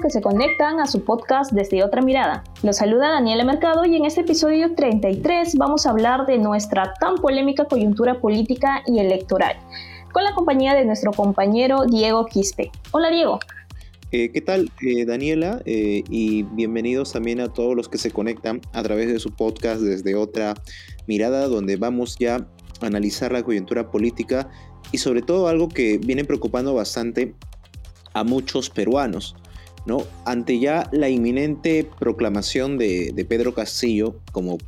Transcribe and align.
Que 0.00 0.10
se 0.10 0.20
conectan 0.20 0.80
a 0.80 0.86
su 0.86 1.04
podcast 1.04 1.52
desde 1.52 1.84
otra 1.84 2.02
mirada. 2.02 2.42
Los 2.62 2.78
saluda 2.78 3.10
Daniela 3.10 3.44
Mercado 3.44 3.84
y 3.84 3.96
en 3.96 4.04
este 4.04 4.22
episodio 4.22 4.74
33 4.74 5.56
vamos 5.56 5.86
a 5.86 5.90
hablar 5.90 6.26
de 6.26 6.38
nuestra 6.38 6.94
tan 7.00 7.16
polémica 7.16 7.66
coyuntura 7.66 8.20
política 8.20 8.82
y 8.86 8.98
electoral, 8.98 9.56
con 10.12 10.24
la 10.24 10.34
compañía 10.34 10.74
de 10.74 10.84
nuestro 10.84 11.12
compañero 11.12 11.84
Diego 11.86 12.26
Quispe. 12.26 12.70
Hola 12.92 13.10
Diego. 13.10 13.38
Eh, 14.12 14.30
¿Qué 14.32 14.40
tal, 14.40 14.70
eh, 14.80 15.04
Daniela? 15.04 15.62
Eh, 15.66 16.02
y 16.08 16.42
bienvenidos 16.42 17.12
también 17.12 17.40
a 17.40 17.52
todos 17.52 17.76
los 17.76 17.88
que 17.88 17.98
se 17.98 18.10
conectan 18.10 18.60
a 18.72 18.82
través 18.82 19.12
de 19.12 19.20
su 19.20 19.30
podcast 19.30 19.82
desde 19.82 20.14
otra 20.14 20.54
mirada, 21.06 21.46
donde 21.46 21.76
vamos 21.76 22.16
ya 22.18 22.36
a 22.36 22.86
analizar 22.86 23.32
la 23.32 23.42
coyuntura 23.42 23.90
política 23.90 24.50
y 24.92 24.98
sobre 24.98 25.22
todo 25.22 25.46
algo 25.46 25.68
que 25.68 25.98
viene 25.98 26.24
preocupando 26.24 26.74
bastante 26.74 27.34
a 28.12 28.24
muchos 28.24 28.70
peruanos, 28.70 29.36
¿no? 29.86 30.04
Ante 30.24 30.58
ya 30.58 30.88
la 30.92 31.08
inminente 31.08 31.88
proclamación 31.98 32.78
de, 32.78 33.26
Pedro 33.28 33.54
Castillo 33.54 34.16
como, 34.32 34.58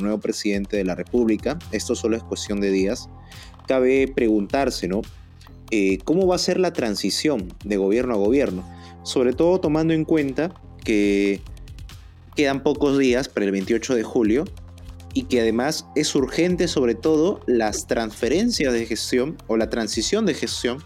nuevo 0.00 0.18
presidente 0.18 0.76
de 0.76 0.84
la 0.84 0.94
República, 0.94 1.58
esto 1.72 1.94
solo 1.94 2.16
es 2.16 2.22
cuestión 2.22 2.60
de 2.60 2.70
días, 2.70 3.08
cabe 3.66 4.08
preguntarse. 4.08 4.88
Eh, 5.70 5.98
¿Cómo 6.04 6.26
va 6.26 6.36
a 6.36 6.38
ser 6.38 6.60
la 6.60 6.72
transición 6.72 7.52
de 7.64 7.76
gobierno 7.76 8.14
a 8.14 8.18
gobierno? 8.18 8.64
Sobre 9.02 9.32
todo 9.32 9.60
tomando 9.60 9.94
en 9.94 10.04
cuenta 10.04 10.54
que 10.84 11.40
quedan 12.36 12.62
pocos 12.62 12.98
días 12.98 13.28
para 13.28 13.46
el 13.46 13.52
28 13.52 13.94
de 13.94 14.02
julio 14.02 14.44
y 15.14 15.24
que 15.24 15.40
además 15.40 15.86
es 15.96 16.14
urgente 16.14 16.68
sobre 16.68 16.94
todo 16.94 17.40
las 17.46 17.86
transferencias 17.86 18.72
de 18.72 18.86
gestión 18.86 19.36
o 19.46 19.56
la 19.56 19.70
transición 19.70 20.26
de 20.26 20.34
gestión 20.34 20.78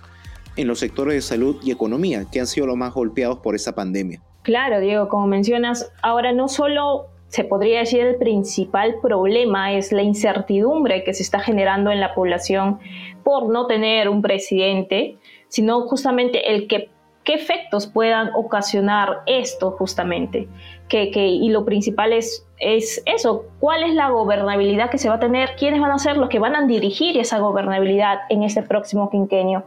en 0.56 0.67
los 0.67 0.79
sectores 0.79 1.15
de 1.15 1.23
salud 1.23 1.56
y 1.62 1.70
economía, 1.70 2.25
que 2.31 2.41
han 2.41 2.47
sido 2.47 2.67
los 2.67 2.77
más 2.77 2.93
golpeados 2.95 3.39
por 3.39 3.55
esta 3.55 3.75
pandemia. 3.75 4.20
Claro, 4.43 4.81
Diego, 4.81 5.09
como 5.09 5.27
mencionas, 5.27 5.92
ahora 6.03 6.33
no 6.33 6.48
solo 6.48 7.07
se 7.29 7.45
podría 7.45 7.81
decir 7.81 8.01
el 8.01 8.17
principal 8.17 8.97
problema 9.01 9.73
es 9.73 9.92
la 9.92 10.03
incertidumbre 10.03 11.05
que 11.05 11.15
se 11.15 11.23
está 11.23 11.39
generando 11.39 11.92
en 11.92 12.01
la 12.01 12.15
población 12.15 12.81
por 13.23 13.51
no 13.53 13.67
tener 13.67 14.09
un 14.09 14.20
presidente, 14.20 15.17
sino 15.48 15.83
justamente 15.83 16.53
el 16.53 16.67
que 16.67 16.91
qué 17.25 17.35
efectos 17.35 17.87
puedan 17.87 18.31
ocasionar 18.35 19.20
esto 19.27 19.73
justamente. 19.73 20.48
Que, 20.89 21.11
que, 21.11 21.27
y 21.29 21.51
lo 21.51 21.64
principal 21.64 22.12
es, 22.12 22.47
es 22.59 23.03
eso, 23.07 23.45
cuál 23.61 23.85
es 23.85 23.95
la 23.95 24.11
gobernabilidad 24.11 24.91
que 24.91 24.98
se 24.98 25.09
va 25.09 25.17
a 25.17 25.20
tener, 25.20 25.51
quiénes 25.57 25.81
van 25.81 25.92
a 25.92 25.98
ser 25.98 26.17
los 26.17 26.29
que 26.29 26.41
van 26.41 26.57
a 26.57 26.67
dirigir 26.67 27.17
esa 27.17 27.39
gobernabilidad 27.39 28.20
en 28.29 28.42
este 28.42 28.62
próximo 28.62 29.11
quinquenio. 29.11 29.64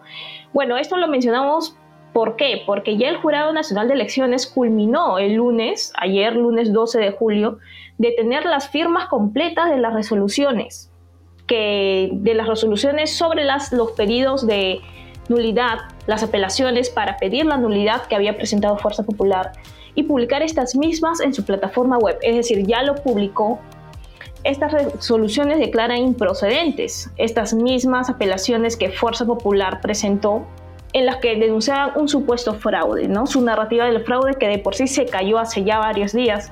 Bueno, 0.53 0.77
esto 0.77 0.97
lo 0.97 1.07
mencionamos 1.07 1.75
¿Por 2.13 2.35
qué? 2.35 2.61
Porque 2.65 2.95
ya 2.95 3.09
el 3.09 3.17
Jurado 3.17 3.51
Nacional 3.53 3.87
de 3.87 3.95
Elecciones 3.95 4.45
culminó 4.45 5.17
el 5.17 5.33
lunes, 5.33 5.91
ayer 5.99 6.35
lunes 6.35 6.71
12 6.71 6.99
de 6.99 7.11
julio, 7.11 7.57
de 7.97 8.11
tener 8.11 8.45
las 8.45 8.69
firmas 8.69 9.07
completas 9.07 9.71
de 9.71 9.77
las 9.77 9.93
resoluciones, 9.93 10.91
de 11.47 12.33
las 12.35 12.47
resoluciones 12.47 13.15
sobre 13.15 13.43
las, 13.43 13.71
los 13.71 13.91
pedidos 13.91 14.45
de 14.47 14.79
nulidad, 15.27 15.79
las 16.07 16.23
apelaciones 16.23 16.89
para 16.89 17.17
pedir 17.17 17.45
la 17.45 17.57
nulidad 17.57 18.05
que 18.05 18.15
había 18.15 18.35
presentado 18.35 18.77
Fuerza 18.77 19.03
Popular 19.03 19.51
y 19.95 20.03
publicar 20.03 20.41
estas 20.41 20.75
mismas 20.75 21.19
en 21.19 21.33
su 21.33 21.45
plataforma 21.45 21.97
web, 21.97 22.17
es 22.21 22.35
decir, 22.35 22.65
ya 22.65 22.83
lo 22.83 22.95
publicó 22.95 23.59
estas 24.43 24.71
resoluciones 24.71 25.59
declaran 25.59 25.97
improcedentes 25.97 27.09
estas 27.17 27.53
mismas 27.53 28.09
apelaciones 28.09 28.75
que 28.75 28.89
Fuerza 28.89 29.25
Popular 29.25 29.81
presentó 29.81 30.45
en 30.93 31.05
las 31.05 31.17
que 31.17 31.35
denunciaban 31.35 31.93
un 31.95 32.07
supuesto 32.07 32.53
fraude, 32.53 33.07
¿no? 33.07 33.25
Su 33.25 33.41
narrativa 33.41 33.85
del 33.85 34.03
fraude 34.03 34.35
que 34.35 34.47
de 34.47 34.59
por 34.59 34.75
sí 34.75 34.87
se 34.87 35.05
cayó 35.05 35.39
hace 35.39 35.63
ya 35.63 35.79
varios 35.79 36.13
días, 36.13 36.51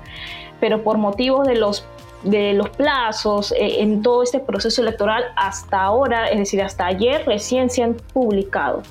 pero 0.60 0.84
por 0.84 0.98
motivos 0.98 1.48
de 1.48 1.56
los 1.56 1.86
de 2.24 2.54
los 2.54 2.70
plazos 2.70 3.52
eh, 3.52 3.82
en 3.82 4.04
todo 4.04 4.22
este 4.22 4.40
proceso 4.40 4.84
electoral 4.84 5.24
hasta 5.36 5.82
ahora, 5.82 6.28
es 6.28 6.38
decir, 6.38 6.62
hasta 6.62 6.86
ayer 6.86 7.26
recién 7.26 7.70
se 7.72 7.82
han 7.82 7.96
publicado. 7.96 8.84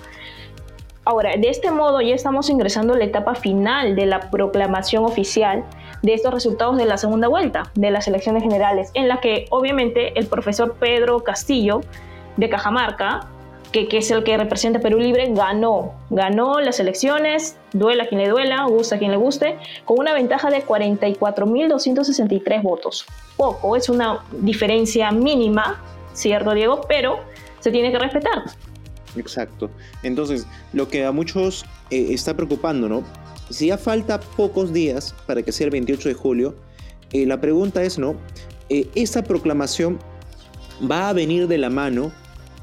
Ahora, 1.04 1.36
de 1.36 1.48
este 1.48 1.70
modo 1.70 2.00
ya 2.00 2.14
estamos 2.14 2.50
ingresando 2.50 2.94
a 2.94 2.98
la 2.98 3.04
etapa 3.04 3.34
final 3.34 3.96
de 3.96 4.06
la 4.06 4.30
proclamación 4.30 5.04
oficial 5.04 5.64
de 6.02 6.14
estos 6.14 6.32
resultados 6.32 6.76
de 6.76 6.84
la 6.84 6.96
segunda 6.96 7.28
vuelta 7.28 7.70
de 7.74 7.90
las 7.90 8.08
elecciones 8.08 8.42
generales, 8.42 8.90
en 8.94 9.08
la 9.08 9.20
que 9.20 9.46
obviamente 9.50 10.18
el 10.18 10.26
profesor 10.26 10.74
Pedro 10.78 11.20
Castillo 11.20 11.80
de 12.36 12.48
Cajamarca, 12.48 13.28
que, 13.72 13.86
es 13.92 14.10
el 14.10 14.24
que 14.24 14.36
representa 14.36 14.80
Perú 14.80 14.98
Libre, 14.98 15.28
ganó, 15.32 15.94
ganó 16.10 16.60
las 16.60 16.80
elecciones, 16.80 17.56
duela 17.72 18.04
a 18.04 18.06
quien 18.08 18.20
le 18.20 18.28
duela, 18.28 18.64
gusta 18.64 18.98
quien 18.98 19.12
le 19.12 19.16
guste, 19.16 19.56
con 19.84 20.00
una 20.00 20.12
ventaja 20.12 20.50
de 20.50 20.64
44.263 20.64 22.62
votos. 22.62 23.06
Poco, 23.36 23.76
es 23.76 23.88
una 23.88 24.24
diferencia 24.32 25.12
mínima, 25.12 25.80
¿cierto 26.14 26.52
Diego? 26.52 26.80
Pero 26.88 27.20
se 27.60 27.70
tiene 27.70 27.92
que 27.92 27.98
respetar. 27.98 28.42
Exacto. 29.16 29.70
Entonces, 30.02 30.46
lo 30.72 30.88
que 30.88 31.04
a 31.04 31.12
muchos 31.12 31.64
eh, 31.90 32.08
está 32.10 32.34
preocupando, 32.34 32.88
¿no? 32.88 33.04
Si 33.50 33.66
ya 33.66 33.78
falta 33.78 34.20
pocos 34.20 34.72
días 34.72 35.14
para 35.26 35.42
que 35.42 35.52
sea 35.52 35.66
el 35.66 35.70
28 35.72 36.08
de 36.08 36.14
julio, 36.14 36.54
eh, 37.12 37.26
la 37.26 37.40
pregunta 37.40 37.82
es, 37.82 37.98
¿no? 37.98 38.14
Eh, 38.68 38.88
¿Esta 38.94 39.24
proclamación 39.24 39.98
va 40.90 41.08
a 41.08 41.12
venir 41.12 41.48
de 41.48 41.58
la 41.58 41.70
mano 41.70 42.12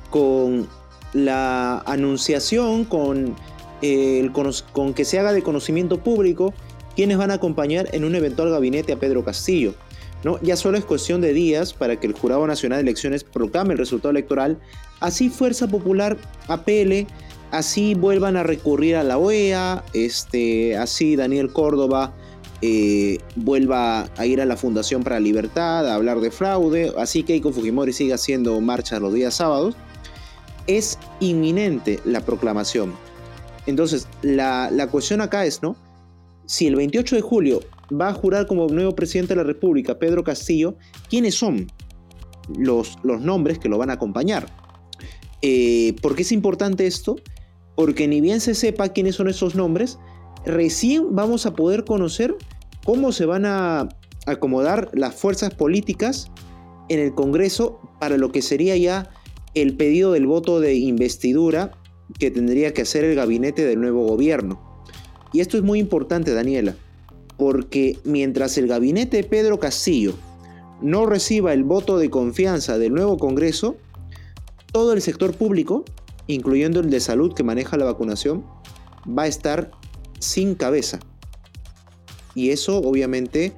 con 0.09 0.67
la 1.13 1.79
anunciación, 1.79 2.85
con, 2.85 3.35
eh, 3.81 4.29
con 4.71 4.93
que 4.93 5.05
se 5.05 5.19
haga 5.19 5.33
de 5.33 5.43
conocimiento 5.43 5.99
público 5.99 6.53
quienes 6.95 7.17
van 7.17 7.31
a 7.31 7.35
acompañar 7.35 7.89
en 7.91 8.05
un 8.05 8.15
eventual 8.15 8.49
gabinete 8.49 8.93
a 8.93 8.97
Pedro 8.97 9.23
Castillo? 9.23 9.75
¿no? 10.23 10.39
Ya 10.41 10.55
solo 10.55 10.77
es 10.77 10.85
cuestión 10.85 11.21
de 11.21 11.33
días 11.33 11.73
para 11.73 11.99
que 11.99 12.07
el 12.07 12.13
Jurado 12.13 12.47
Nacional 12.47 12.77
de 12.77 12.89
Elecciones 12.89 13.23
proclame 13.23 13.73
el 13.73 13.77
resultado 13.77 14.11
electoral, 14.11 14.57
así 14.99 15.29
Fuerza 15.29 15.67
Popular 15.67 16.17
apele 16.47 17.07
así 17.51 17.95
vuelvan 17.95 18.37
a 18.37 18.43
recurrir 18.43 18.95
a 18.95 19.03
la 19.03 19.17
OEA, 19.17 19.83
este, 19.93 20.77
así 20.77 21.15
Daniel 21.15 21.51
Córdoba 21.51 22.13
eh, 22.61 23.19
vuelva 23.35 24.09
a 24.17 24.25
ir 24.25 24.41
a 24.41 24.45
la 24.45 24.57
Fundación 24.57 25.03
para 25.03 25.17
la 25.17 25.21
Libertad 25.21 25.87
a 25.87 25.95
hablar 25.95 26.19
de 26.19 26.31
fraude, 26.31 26.91
así 26.97 27.23
Keiko 27.23 27.51
Fujimori 27.51 27.93
siga 27.93 28.15
haciendo 28.15 28.59
marchas 28.61 29.01
los 29.01 29.13
días 29.13 29.35
sábados, 29.35 29.75
es 30.65 30.97
inminente 31.19 31.99
la 32.03 32.21
proclamación. 32.21 32.93
Entonces, 33.67 34.07
la, 34.21 34.87
cuestión 34.91 35.21
acá 35.21 35.45
es, 35.45 35.61
¿no? 35.61 35.75
Si 36.45 36.67
el 36.67 36.75
28 36.75 37.17
de 37.17 37.21
julio 37.21 37.59
va 37.91 38.09
a 38.09 38.13
jurar 38.13 38.47
como 38.47 38.67
nuevo 38.67 38.95
presidente 38.95 39.33
de 39.33 39.37
la 39.37 39.43
República 39.43 39.99
Pedro 39.99 40.23
Castillo, 40.23 40.75
¿quiénes 41.09 41.35
son 41.35 41.67
los, 42.57 42.97
los 43.03 43.21
nombres 43.21 43.59
que 43.59 43.67
lo 43.69 43.77
van 43.77 43.89
a 43.89 43.93
acompañar? 43.93 44.47
Eh, 45.41 45.95
¿Por 46.01 46.15
qué 46.15 46.23
es 46.23 46.31
importante 46.31 46.87
esto? 46.87 47.17
Porque 47.77 48.07
ni 48.07 48.21
bien 48.21 48.41
se 48.41 48.55
sepa 48.55 48.89
quiénes 48.89 49.15
son 49.15 49.29
esos 49.29 49.53
nombres, 49.53 49.99
recién 50.43 51.15
vamos 51.15 51.45
a 51.45 51.53
poder 51.53 51.85
conocer 51.85 52.35
cómo 52.83 53.11
se 53.11 53.27
van 53.27 53.45
a 53.45 53.87
acomodar 54.25 54.89
las 54.93 55.13
fuerzas 55.13 55.53
políticas 55.53 56.31
en 56.89 56.99
el 56.99 57.13
Congreso 57.13 57.79
para 57.99 58.17
lo 58.17 58.31
que 58.31 58.41
sería 58.41 58.75
ya 58.77 59.11
el 59.53 59.77
pedido 59.77 60.11
del 60.11 60.25
voto 60.25 60.59
de 60.59 60.73
investidura 60.73 61.71
que 62.17 62.31
tendría 62.31 62.73
que 62.73 62.81
hacer 62.81 63.03
el 63.03 63.15
gabinete 63.15 63.63
del 63.63 63.79
nuevo 63.79 64.07
gobierno. 64.07 64.81
Y 65.31 65.41
esto 65.41 65.55
es 65.55 65.61
muy 65.61 65.77
importante, 65.77 66.33
Daniela, 66.33 66.75
porque 67.37 67.99
mientras 68.03 68.57
el 68.57 68.65
gabinete 68.65 69.17
de 69.17 69.23
Pedro 69.23 69.59
Castillo 69.59 70.15
no 70.81 71.05
reciba 71.05 71.53
el 71.53 71.63
voto 71.63 71.99
de 71.99 72.09
confianza 72.09 72.79
del 72.79 72.95
nuevo 72.95 73.17
Congreso, 73.17 73.77
todo 74.71 74.93
el 74.93 75.01
sector 75.03 75.35
público 75.35 75.85
incluyendo 76.27 76.79
el 76.79 76.89
de 76.89 76.99
salud 76.99 77.33
que 77.33 77.43
maneja 77.43 77.77
la 77.77 77.85
vacunación, 77.85 78.45
va 79.07 79.23
a 79.23 79.27
estar 79.27 79.71
sin 80.19 80.55
cabeza. 80.55 80.99
Y 82.35 82.51
eso 82.51 82.77
obviamente 82.79 83.53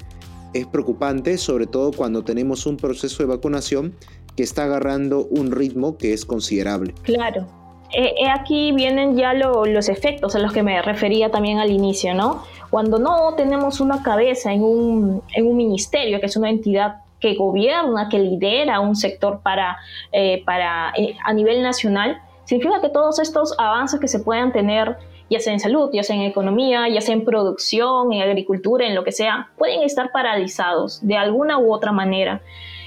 es 0.54 0.66
preocupante, 0.68 1.38
sobre 1.38 1.68
todo 1.68 1.92
cuando 1.92 2.24
tenemos 2.24 2.66
un 2.66 2.78
proceso 2.78 3.24
de 3.24 3.30
vacunación 3.30 3.94
que 4.36 4.44
está 4.44 4.64
agarrando 4.64 5.26
un 5.26 5.52
ritmo 5.52 5.98
que 5.98 6.14
es 6.14 6.26
considerable. 6.26 6.94
Claro. 7.04 7.48
Eh, 7.92 8.14
eh, 8.22 8.30
aquí 8.30 8.72
vienen 8.72 9.18
ya 9.18 9.34
los 9.34 9.90
efectos 9.90 10.36
a 10.36 10.40
los 10.40 10.54
que 10.54 10.62
me 10.62 10.80
refería 10.82 11.32
también 11.32 11.58
al 11.58 11.72
inicio, 11.72 12.14
¿no? 12.14 12.44
Cuando 12.70 13.00
no 13.00 13.34
tenemos 13.36 13.82
una 13.82 14.04
cabeza 14.04 14.54
en 14.54 14.62
un, 14.62 15.24
en 15.34 15.48
un 15.48 15.58
ministerio, 15.58 16.20
que 16.20 16.28
es 16.28 16.38
una 16.38 16.52
entidad 16.52 17.02
que 17.20 17.36
gobierna, 17.36 18.10
que 18.10 18.20
lidera 18.20 18.80
un 18.80 18.96
sector 18.96 19.42
para, 19.42 19.78
eh, 20.12 20.44
para, 20.46 20.94
eh, 20.98 21.16
a 21.24 21.34
nivel 21.34 21.62
nacional, 21.62 22.22
significa 22.50 22.82
que 22.82 22.90
todos 22.90 23.20
estos 23.20 23.54
avances 23.60 24.00
que 24.00 24.08
se 24.08 24.22
puedan 24.22 24.52
tener, 24.52 24.98
ya 25.30 25.40
sea 25.40 25.54
en 25.54 25.60
salud, 25.60 25.92
ya 25.94 26.02
sea 26.02 26.16
en 26.16 26.24
economía, 26.24 26.90
ya 26.90 27.00
sea 27.00 27.14
en 27.14 27.24
producción, 27.24 28.12
en 28.12 28.24
agricultura, 28.24 28.88
en 28.88 28.96
lo 28.96 29.04
que 29.04 29.12
sea, 29.12 29.52
pueden 29.56 29.84
estar 29.84 30.12
paralizados 30.12 31.06
de 31.06 31.16
alguna 31.16 31.60
u 31.60 31.72
otra 31.72 31.92
manera. 31.92 32.42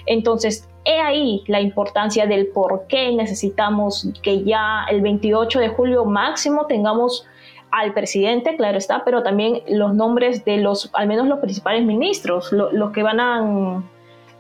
Entonces, 0.07 0.69
he 0.85 1.01
ahí 1.01 1.45
la 1.47 1.61
importancia 1.61 2.27
del 2.27 2.49
por 2.49 2.89
qué 2.89 3.13
necesitamos 3.13 4.09
que 4.21 4.43
ya 4.43 4.85
el 4.91 5.01
28 5.01 5.61
de 5.61 5.69
julio 5.69 6.05
máximo 6.07 6.67
tengamos 6.67 7.25
al 7.71 7.95
presidente, 7.95 8.57
claro 8.57 8.79
está, 8.79 9.05
pero 9.05 9.23
también 9.23 9.63
los 9.69 9.95
nombres 9.95 10.45
de 10.45 10.57
los, 10.57 10.91
al 10.93 11.07
menos 11.07 11.29
los 11.29 11.39
principales 11.39 11.87
ministros, 11.87 12.51
los 12.51 12.91
que 12.91 13.05
van 13.05 13.21
a 13.21 13.85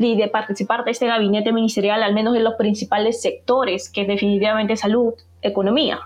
de 0.03 0.29
participar 0.29 0.85
de 0.85 0.91
este 0.91 1.07
gabinete 1.07 1.53
ministerial, 1.53 2.03
al 2.03 2.15
menos 2.15 2.37
en 2.37 2.45
los 2.45 2.55
principales 2.55 3.23
sectores, 3.23 3.89
que 3.89 4.03
es 4.03 4.09
definitivamente 4.09 4.77
salud, 4.77 5.15
economía, 5.41 6.01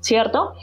¿cierto? 0.00 0.54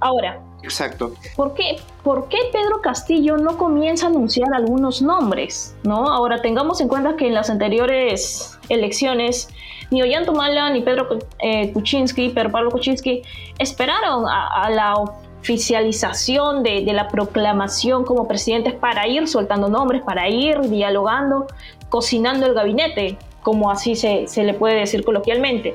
Ahora, 0.00 0.40
Exacto. 0.62 1.12
¿por 1.36 1.54
qué, 1.54 1.76
¿por 2.02 2.28
qué 2.28 2.38
Pedro 2.52 2.80
Castillo 2.80 3.36
no 3.36 3.56
comienza 3.56 4.06
a 4.06 4.08
anunciar 4.10 4.52
algunos 4.54 5.02
nombres? 5.02 5.76
¿no? 5.82 6.08
Ahora, 6.08 6.40
tengamos 6.40 6.80
en 6.80 6.88
cuenta 6.88 7.16
que 7.16 7.26
en 7.26 7.34
las 7.34 7.50
anteriores 7.50 8.58
elecciones, 8.68 9.48
ni 9.90 10.02
Ollantumala 10.02 10.70
ni 10.70 10.82
Pedro 10.82 11.18
eh, 11.38 11.72
Kuczynski, 11.72 12.30
Pedro 12.30 12.50
Pablo 12.50 12.70
Kuczynski, 12.70 13.22
esperaron 13.58 14.24
a, 14.28 14.68
la 14.70 14.94
oficialización 15.40 16.62
de, 16.62 16.84
de, 16.84 16.92
la 16.92 17.08
proclamación 17.08 18.04
como 18.04 18.26
presidentes 18.26 18.74
para 18.74 19.06
ir 19.06 19.28
soltando 19.28 19.68
nombres, 19.68 20.02
para 20.02 20.28
ir 20.28 20.60
dialogando, 20.62 21.46
cocinando 21.88 22.46
el 22.46 22.54
gabinete, 22.54 23.16
como 23.42 23.70
así 23.70 23.94
se, 23.94 24.26
se 24.26 24.44
le 24.44 24.54
puede 24.54 24.74
decir 24.74 25.04
coloquialmente 25.04 25.74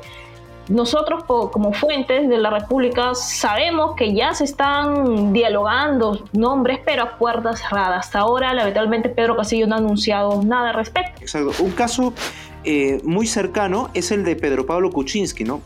nosotros 0.69 1.25
como 1.25 1.74
fuentes 1.74 2.30
de 2.30 2.38
la 2.38 2.50
República 2.50 3.15
sabemos 3.15 3.95
que 3.95 4.13
ya 4.13 4.33
se 4.33 4.45
están 4.45 5.33
dialogando 5.33 6.25
nombres, 6.31 6.80
pero 6.86 7.04
a 7.04 7.18
puertas 7.18 7.62
cerradas. 7.62 8.06
Hasta 8.06 8.19
ahora, 8.19 8.54
lamentablemente, 8.54 9.10
Pedro 9.10 9.36
Castillo 9.36 9.68
no 9.68 9.75
ha 9.75 9.80
anunciado 9.80 10.42
nada 10.44 10.69
al 10.69 10.75
respecto. 10.75 11.21
Exacto. 11.21 11.51
Un 11.62 11.71
caso 11.71 12.13
eh, 12.63 13.01
muy 13.04 13.27
cercano 13.27 13.89
es 13.94 14.12
el 14.12 14.24
de 14.24 14.36
Pedro 14.36 14.65
Pablo 14.65 14.92
Kuczynski, 14.92 15.44
¿no? 15.44 15.62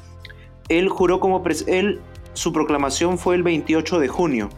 Él 0.67 0.89
juró 0.89 1.19
como... 1.19 1.43
Él, 1.67 2.01
su 2.37 2.53
proclamación 2.53 3.17
fue 3.17 3.33
el 3.33 3.41
28 3.41 3.99
de 3.99 4.07
junio, 4.07 4.49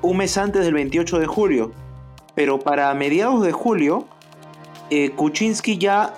un 0.00 0.16
mes 0.16 0.38
antes 0.38 0.64
del 0.64 0.72
28 0.72 1.18
de 1.18 1.26
julio. 1.26 1.70
Pero 2.34 2.60
para 2.60 2.92
mediados 2.94 3.44
de 3.44 3.52
julio, 3.52 4.08
eh, 4.88 5.10
Kuczynski 5.10 5.76
ya 5.76 6.14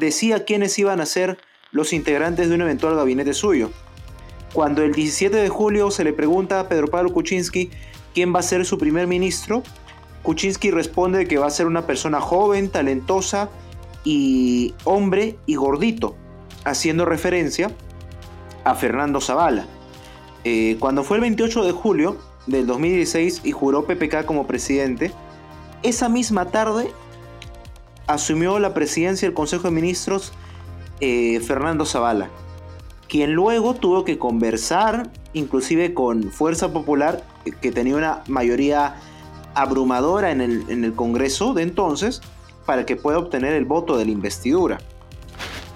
decía 0.00 0.44
quiénes 0.44 0.76
iban 0.80 1.00
a 1.00 1.06
ser 1.06 1.38
los 1.70 1.92
integrantes 1.92 2.48
de 2.48 2.56
un 2.56 2.62
eventual 2.62 2.96
gabinete 2.96 3.34
suyo. 3.34 3.70
Cuando 4.52 4.82
el 4.82 4.92
17 4.92 5.36
de 5.36 5.48
julio 5.48 5.92
se 5.92 6.02
le 6.02 6.12
pregunta 6.12 6.58
a 6.58 6.68
Pedro 6.68 6.88
Pablo 6.88 7.12
Kuczynski 7.12 7.70
quién 8.14 8.34
va 8.34 8.40
a 8.40 8.42
ser 8.42 8.66
su 8.66 8.78
primer 8.78 9.06
ministro, 9.06 9.62
Kuczynski 10.24 10.72
responde 10.72 11.28
que 11.28 11.38
va 11.38 11.46
a 11.46 11.50
ser 11.50 11.66
una 11.66 11.86
persona 11.86 12.20
joven, 12.20 12.68
talentosa 12.68 13.48
y 14.02 14.74
hombre 14.82 15.36
y 15.46 15.54
gordito, 15.54 16.16
haciendo 16.64 17.04
referencia 17.04 17.70
a 18.64 18.74
Fernando 18.74 19.20
Zavala. 19.20 19.66
Eh, 20.44 20.76
cuando 20.78 21.04
fue 21.04 21.16
el 21.16 21.22
28 21.22 21.64
de 21.64 21.72
julio 21.72 22.16
del 22.46 22.66
2016 22.66 23.40
y 23.44 23.52
juró 23.52 23.86
PPK 23.86 24.26
como 24.26 24.46
presidente, 24.46 25.12
esa 25.82 26.08
misma 26.08 26.46
tarde 26.46 26.90
asumió 28.06 28.58
la 28.58 28.74
presidencia 28.74 29.26
del 29.26 29.34
Consejo 29.34 29.64
de 29.64 29.70
Ministros 29.70 30.32
eh, 31.00 31.40
Fernando 31.40 31.86
Zavala, 31.86 32.28
quien 33.08 33.32
luego 33.32 33.74
tuvo 33.74 34.04
que 34.04 34.18
conversar 34.18 35.10
inclusive 35.32 35.94
con 35.94 36.30
Fuerza 36.30 36.72
Popular, 36.72 37.24
que 37.60 37.72
tenía 37.72 37.96
una 37.96 38.22
mayoría 38.28 38.96
abrumadora 39.54 40.30
en 40.30 40.40
el, 40.40 40.64
en 40.68 40.84
el 40.84 40.94
Congreso 40.94 41.54
de 41.54 41.62
entonces, 41.62 42.20
para 42.66 42.86
que 42.86 42.96
pueda 42.96 43.18
obtener 43.18 43.54
el 43.54 43.64
voto 43.64 43.96
de 43.96 44.04
la 44.04 44.10
investidura. 44.10 44.78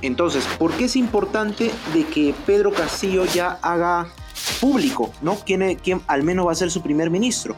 Entonces, 0.00 0.46
¿por 0.58 0.72
qué 0.72 0.84
es 0.84 0.94
importante 0.94 1.72
de 1.92 2.04
que 2.04 2.34
Pedro 2.46 2.72
Castillo 2.72 3.24
ya 3.24 3.58
haga 3.62 4.08
público, 4.60 5.12
¿no? 5.22 5.36
¿Quién, 5.44 5.76
quién 5.76 6.00
al 6.06 6.22
menos 6.22 6.46
va 6.46 6.52
a 6.52 6.54
ser 6.54 6.70
su 6.70 6.82
primer 6.82 7.10
ministro? 7.10 7.56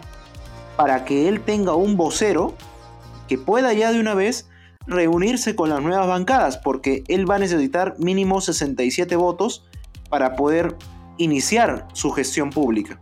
Para 0.77 1.05
que 1.05 1.29
él 1.29 1.41
tenga 1.41 1.75
un 1.75 1.97
vocero 1.97 2.55
que 3.29 3.39
pueda 3.39 3.73
ya 3.73 3.93
de 3.93 4.01
una 4.01 4.15
vez 4.15 4.49
reunirse 4.87 5.55
con 5.55 5.69
las 5.71 5.81
nuevas 5.83 6.07
bancadas, 6.09 6.59
porque 6.59 7.05
él 7.09 7.31
va 7.31 7.37
a 7.37 7.39
necesitar 7.39 7.95
mínimo 7.99 8.41
67 8.41 9.15
votos 9.17 9.65
para 10.09 10.35
poder 10.35 10.77
iniciar 11.17 11.87
su 11.93 12.11
gestión 12.11 12.51
pública. 12.51 13.01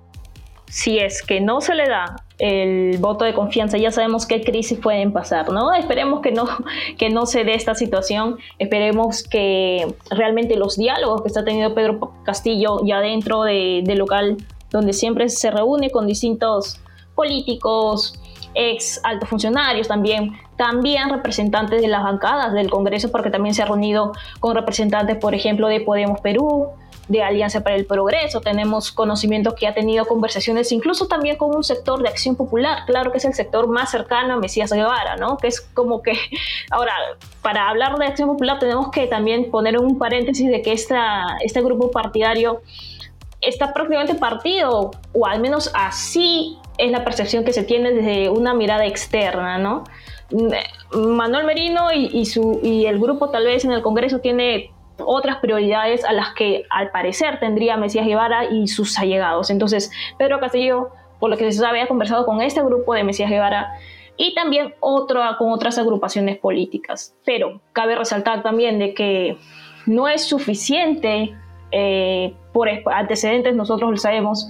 Si 0.67 0.99
es 0.99 1.23
que 1.23 1.40
no 1.40 1.61
se 1.61 1.75
le 1.75 1.88
da 1.88 2.17
el 2.38 2.99
voto 2.99 3.25
de 3.25 3.35
confianza, 3.35 3.79
ya 3.79 3.90
sabemos 3.90 4.26
qué 4.26 4.43
crisis 4.43 4.79
pueden 4.79 5.12
pasar, 5.12 5.50
¿no? 5.50 5.75
Esperemos 5.75 6.20
que 6.20 6.31
no, 6.31 6.44
que 6.99 7.11
no 7.11 7.26
se 7.26 7.44
dé 7.44 7.55
esta 7.55 7.75
situación, 7.75 8.38
esperemos 8.58 9.23
que 9.25 9.94
realmente 10.11 10.56
los 10.56 10.76
diálogos 10.76 11.23
que 11.23 11.29
está 11.29 11.44
teniendo 11.44 11.75
Pedro 11.75 12.12
Castillo 12.25 12.81
ya 12.85 13.00
dentro 13.00 13.43
del 13.43 13.85
de 13.85 13.94
local, 13.96 14.37
donde 14.70 14.93
siempre 14.93 15.29
se 15.29 15.50
reúne 15.50 15.90
con 15.90 16.06
distintos 16.06 16.81
políticos, 17.14 18.20
ex 18.55 19.00
altos 19.02 19.29
funcionarios 19.29 19.88
también, 19.88 20.32
también 20.56 21.11
representantes 21.11 21.82
de 21.82 21.88
las 21.88 22.02
bancadas 22.02 22.52
del 22.52 22.70
Congreso, 22.70 23.11
porque 23.11 23.31
también 23.31 23.55
se 23.55 23.62
ha 23.62 23.67
reunido 23.67 24.12
con 24.40 24.55
representantes, 24.55 25.17
por 25.17 25.35
ejemplo, 25.35 25.69
de 25.69 25.81
Podemos 25.81 26.20
Perú, 26.20 26.69
de 27.08 27.22
Alianza 27.22 27.62
para 27.62 27.76
el 27.76 27.87
Progreso, 27.87 28.40
tenemos 28.40 28.93
conocimiento 28.93 29.55
que 29.55 29.66
ha 29.66 29.75
tenido 29.75 30.05
conversaciones 30.06 30.70
incluso 30.72 31.08
también 31.08 31.37
con 31.37 31.55
un 31.55 31.64
sector 31.64 32.02
de 32.02 32.08
acción 32.08 32.37
popular, 32.37 32.84
claro 32.87 33.10
que 33.10 33.19
es 33.19 33.25
el 33.25 33.34
sector 33.34 33.66
más 33.66 33.90
cercano 33.90 34.34
a 34.34 34.37
Mesías 34.37 34.72
Guevara, 34.72 35.16
¿no? 35.16 35.38
Que 35.38 35.49
es 35.49 35.60
como 35.60 36.02
que, 36.02 36.12
ahora, 36.70 36.93
para 37.43 37.69
hablar 37.69 37.96
de 37.99 38.06
acción 38.06 38.28
popular 38.28 38.58
tenemos 38.58 38.90
que 38.90 39.06
también 39.06 39.50
poner 39.50 39.78
un 39.78 39.99
paréntesis 39.99 40.50
de 40.50 40.62
que 40.62 40.72
esta, 40.72 41.38
este 41.43 41.62
grupo 41.62 41.90
partidario 41.90 42.60
está 43.40 43.72
prácticamente 43.72 44.14
partido, 44.14 44.90
o 45.12 45.26
al 45.26 45.40
menos 45.40 45.70
así 45.75 46.58
es 46.76 46.90
la 46.90 47.04
percepción 47.04 47.44
que 47.44 47.52
se 47.52 47.62
tiene 47.62 47.93
desde 47.93 48.31
una 48.31 48.54
mirada 48.54 48.87
externa, 48.87 49.58
¿no? 49.58 49.84
Manuel 50.93 51.46
Merino 51.46 51.90
y, 51.93 52.26
su, 52.26 52.61
y 52.62 52.84
el 52.87 52.99
grupo 52.99 53.31
tal 53.31 53.44
vez 53.44 53.64
en 53.64 53.72
el 53.72 53.81
Congreso 53.81 54.19
tiene 54.19 54.72
otras 54.98 55.38
prioridades 55.38 56.04
a 56.04 56.12
las 56.12 56.34
que 56.34 56.64
al 56.70 56.90
parecer 56.90 57.40
tendría 57.40 57.76
Mesías 57.76 58.06
Guevara 58.06 58.44
y 58.50 58.68
sus 58.68 58.99
allegados. 58.99 59.50
Entonces, 59.50 59.90
Pedro 60.18 60.40
Castillo, 60.40 60.90
por 61.18 61.30
lo 61.30 61.37
que 61.37 61.50
se 61.50 61.58
sabe, 61.58 61.80
ha 61.80 61.87
conversado 61.87 62.26
con 62.26 62.40
este 62.42 62.62
grupo 62.62 62.94
de 62.94 63.04
Mesías 63.04 63.30
Guevara 63.30 63.73
y 64.16 64.34
también 64.34 64.75
otro, 64.80 65.23
con 65.38 65.52
otras 65.52 65.78
agrupaciones 65.78 66.38
políticas. 66.38 67.16
Pero 67.25 67.61
cabe 67.73 67.94
resaltar 67.94 68.42
también 68.42 68.78
de 68.78 68.94
que 68.94 69.38
no 69.87 70.08
es 70.08 70.25
suficiente, 70.25 71.34
eh, 71.70 72.34
por 72.52 72.68
antecedentes 72.68 73.54
nosotros 73.54 73.90
lo 73.90 73.96
sabemos, 73.96 74.49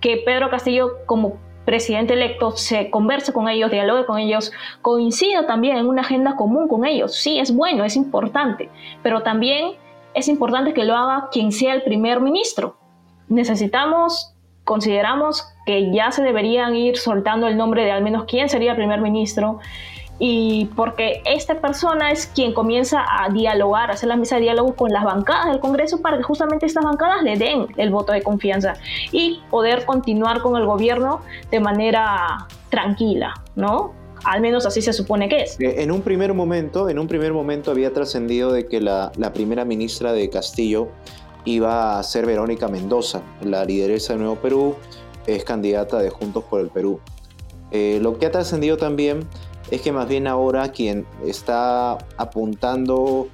que 0.00 0.22
Pedro 0.24 0.48
Castillo 0.50 1.04
como 1.06 1.36
presidente 1.64 2.14
electo 2.14 2.52
se 2.52 2.88
converse 2.88 3.32
con 3.34 3.46
ellos, 3.46 3.70
dialogue 3.70 4.06
con 4.06 4.18
ellos, 4.18 4.52
coincida 4.80 5.46
también 5.46 5.76
en 5.76 5.86
una 5.86 6.00
agenda 6.00 6.34
común 6.34 6.66
con 6.66 6.86
ellos. 6.86 7.14
Sí, 7.14 7.38
es 7.38 7.54
bueno, 7.54 7.84
es 7.84 7.94
importante, 7.94 8.70
pero 9.02 9.22
también 9.22 9.72
es 10.18 10.28
importante 10.28 10.74
que 10.74 10.84
lo 10.84 10.96
haga 10.96 11.28
quien 11.30 11.52
sea 11.52 11.74
el 11.74 11.82
primer 11.82 12.20
ministro. 12.20 12.76
Necesitamos, 13.28 14.34
consideramos 14.64 15.46
que 15.64 15.92
ya 15.92 16.10
se 16.10 16.22
deberían 16.22 16.74
ir 16.74 16.96
soltando 16.98 17.46
el 17.46 17.56
nombre 17.56 17.84
de 17.84 17.92
al 17.92 18.02
menos 18.02 18.24
quién 18.24 18.48
sería 18.48 18.72
el 18.72 18.76
primer 18.76 19.00
ministro 19.00 19.60
y 20.18 20.66
porque 20.74 21.22
esta 21.24 21.60
persona 21.60 22.10
es 22.10 22.26
quien 22.26 22.52
comienza 22.52 23.04
a 23.08 23.28
dialogar, 23.28 23.90
a 23.90 23.94
hacer 23.94 24.08
la 24.08 24.16
mesa 24.16 24.36
de 24.36 24.42
diálogo 24.42 24.74
con 24.74 24.90
las 24.90 25.04
bancadas 25.04 25.46
del 25.46 25.60
Congreso 25.60 26.02
para 26.02 26.16
que 26.16 26.24
justamente 26.24 26.66
estas 26.66 26.84
bancadas 26.84 27.22
le 27.22 27.36
den 27.36 27.66
el 27.76 27.90
voto 27.90 28.12
de 28.12 28.22
confianza 28.22 28.74
y 29.12 29.40
poder 29.50 29.84
continuar 29.84 30.40
con 30.42 30.56
el 30.56 30.66
gobierno 30.66 31.20
de 31.50 31.60
manera 31.60 32.48
tranquila, 32.68 33.34
¿no? 33.54 33.97
Al 34.24 34.40
menos 34.40 34.66
así 34.66 34.82
se 34.82 34.92
supone 34.92 35.28
que 35.28 35.42
es. 35.42 35.60
Eh, 35.60 35.82
en 35.82 35.90
un 35.90 36.02
primer 36.02 36.34
momento, 36.34 36.88
en 36.88 36.98
un 36.98 37.08
primer 37.08 37.32
momento 37.32 37.70
había 37.70 37.92
trascendido 37.92 38.52
de 38.52 38.66
que 38.66 38.80
la, 38.80 39.12
primera 39.32 39.64
ministra 39.64 40.12
de 40.12 40.28
Castillo 40.30 40.88
iba 41.44 41.98
a 41.98 42.02
ser 42.02 42.26
Verónica 42.26 42.68
Mendoza, 42.68 43.22
la 43.42 43.64
lideresa 43.64 44.14
de 44.14 44.20
Nuevo 44.20 44.36
Perú, 44.36 44.74
es 45.26 45.44
candidata 45.44 45.98
de 45.98 46.10
Juntos 46.10 46.44
por 46.44 46.60
el 46.60 46.68
Perú. 46.68 47.00
Eh, 47.70 47.98
lo 48.02 48.18
que 48.18 48.26
ha 48.26 48.30
trascendido 48.30 48.76
también 48.76 49.20
es 49.70 49.82
que 49.82 49.92
más 49.92 50.08
bien 50.08 50.26
ahora 50.26 50.72
quien 50.72 51.06
está 51.24 51.98
apuntando 52.16 53.28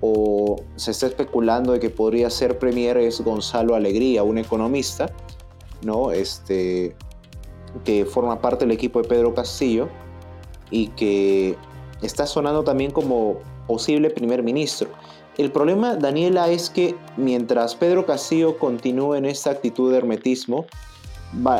o 0.00 0.62
se 0.76 0.92
está 0.92 1.06
especulando 1.06 1.72
de 1.72 1.80
que 1.80 1.90
podría 1.90 2.30
ser 2.30 2.58
premier 2.58 2.96
es 2.96 3.20
Gonzalo 3.20 3.74
Alegría, 3.74 4.22
un 4.22 4.38
economista, 4.38 5.12
¿no? 5.82 6.10
Este, 6.12 6.96
que 7.84 8.04
forma 8.04 8.40
parte 8.40 8.64
del 8.64 8.72
equipo 8.72 9.02
de 9.02 9.08
Pedro 9.08 9.34
Castillo 9.34 9.88
y 10.70 10.88
que 10.88 11.56
está 12.02 12.26
sonando 12.26 12.64
también 12.64 12.90
como 12.90 13.38
posible 13.66 14.10
primer 14.10 14.42
ministro. 14.42 14.88
El 15.38 15.52
problema, 15.52 15.96
Daniela, 15.96 16.48
es 16.50 16.70
que 16.70 16.96
mientras 17.16 17.74
Pedro 17.74 18.04
Castillo 18.04 18.58
continúe 18.58 19.14
en 19.14 19.24
esta 19.24 19.50
actitud 19.50 19.90
de 19.90 19.98
hermetismo, 19.98 20.66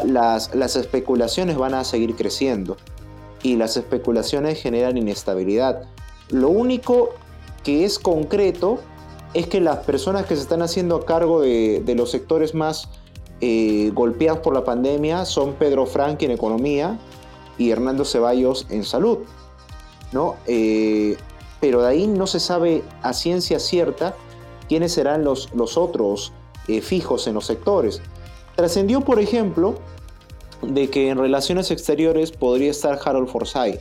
las, 0.05 0.55
las 0.55 0.77
especulaciones 0.77 1.57
van 1.57 1.75
a 1.75 1.85
seguir 1.85 2.17
creciendo 2.17 2.77
y 3.43 3.57
las 3.57 3.77
especulaciones 3.77 4.61
generan 4.61 4.99
inestabilidad. 4.99 5.85
Lo 6.29 6.49
único 6.49 7.11
que 7.63 7.85
es 7.85 7.99
concreto 7.99 8.81
es 9.35 9.47
que 9.47 9.61
las 9.61 9.79
personas 9.79 10.27
que 10.27 10.35
se 10.35 10.43
están 10.43 10.63
haciendo 10.63 10.97
a 10.97 11.07
cargo 11.07 11.41
de, 11.41 11.95
los 11.97 12.11
sectores 12.11 12.55
más 12.55 12.89
eh, 13.41 13.91
golpeados 13.95 14.41
por 14.41 14.55
la 14.55 14.65
pandemia 14.65 15.25
son 15.25 15.55
Pedro 15.55 15.87
Frank 15.87 16.23
en 16.23 16.33
economía 16.33 16.99
y 17.61 17.71
Hernando 17.71 18.05
Ceballos 18.05 18.67
en 18.71 18.85
salud. 18.85 19.19
¿no? 20.13 20.37
Eh, 20.47 21.17
pero 21.61 21.83
de 21.83 21.89
ahí 21.89 22.07
no 22.07 22.27
se 22.27 22.41
sabe 22.41 22.83
a 23.03 23.13
ciencia 23.13 23.61
cierta 23.61 24.17
quiénes 24.69 24.93
serán 24.93 25.25
los, 25.25 25.53
los 25.55 25.77
otros 25.77 26.33
eh, 26.69 26.81
fijos 26.81 27.27
en 27.27 27.35
los 27.35 27.47
sectores. 27.47 28.01
Trascendió, 28.57 29.03
por 29.03 29.21
ejemplo, 29.21 29.75
de 30.63 30.89
que 30.89 31.11
en 31.11 31.19
relaciones 31.19 31.71
exteriores 31.71 32.33
podría 32.33 32.71
estar 32.71 32.99
Harold 33.05 33.29
Forsyth. 33.29 33.81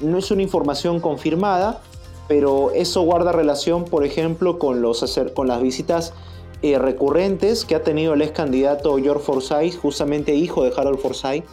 no 0.00 0.18
es 0.18 0.30
una 0.30 0.42
información 0.42 1.00
confirmada, 1.00 1.82
pero 2.28 2.70
eso 2.72 3.02
guarda 3.02 3.32
relación, 3.32 3.84
por 3.84 4.04
ejemplo, 4.04 4.58
con, 4.58 4.80
los, 4.80 5.04
con 5.34 5.48
las 5.48 5.60
visitas 5.60 6.12
eh, 6.60 6.76
recurrentes 6.76 7.64
que 7.64 7.76
ha 7.76 7.84
tenido 7.84 8.14
el 8.14 8.22
ex 8.22 8.32
candidato 8.32 8.96
George 8.98 9.24
Forsyth, 9.24 9.78
justamente 9.80 10.34
hijo 10.34 10.64
de 10.64 10.72
Harold 10.76 10.98
Forsyth, 10.98 11.44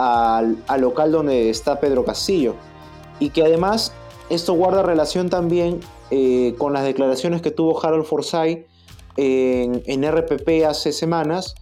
al, 0.00 0.80
local 0.80 1.12
donde 1.12 1.50
está 1.50 1.78
Pedro 1.78 2.04
Castillo. 2.04 2.54
Y 3.18 3.30
que 3.30 3.42
además 3.42 3.92
esto 4.30 4.54
guarda 4.54 4.82
relación 4.82 5.28
también 5.28 5.80
eh, 6.10 6.54
con 6.58 6.72
las 6.72 6.84
declaraciones 6.84 7.42
que 7.42 7.50
tuvo 7.50 7.84
Harold 7.84 8.04
Forsyth 8.04 8.66
en, 9.16 10.10
RPP 10.10 10.64
hace 10.66 10.92
semanas, 10.92 11.54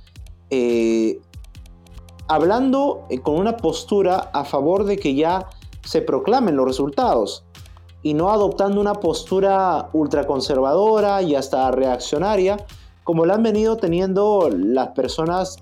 eh, 0.50 1.18
hablando 2.28 3.07
con 3.23 3.37
una 3.37 3.57
postura 3.57 4.30
a 4.33 4.45
favor 4.45 4.85
de 4.85 4.99
que 4.99 5.14
ya 5.14 5.49
se 5.83 6.02
proclamen 6.02 6.54
los 6.57 6.66
resultados 6.66 7.45
y 8.02 8.14
no 8.14 8.30
adoptando 8.30 8.80
una 8.80 8.95
postura 8.95 9.88
ultraconservadora 9.92 11.23
y 11.23 11.35
hasta 11.35 11.71
reaccionaria, 11.73 12.59
como 13.02 13.26
la 13.26 13.35
han 13.35 13.42
venido 13.42 13.76
teniendo 13.76 14.50
las 14.54 14.88
personas 14.88 15.57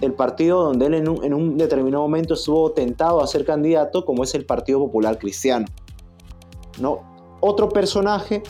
del 0.00 0.12
partido 0.12 0.64
donde 0.64 0.86
él 0.86 0.94
en 0.94 1.34
un, 1.34 1.56
determinado 1.56 2.02
momento 2.02 2.34
estuvo 2.34 2.72
tentado 2.72 3.22
a 3.22 3.26
ser 3.26 3.44
candidato, 3.44 4.04
como 4.04 4.24
es 4.24 4.34
el 4.34 4.44
Partido 4.44 4.78
Popular 4.80 5.18
Cristiano. 5.18 5.66
¿no? 6.80 7.00
Otro 7.40 7.68
personaje 7.68 8.42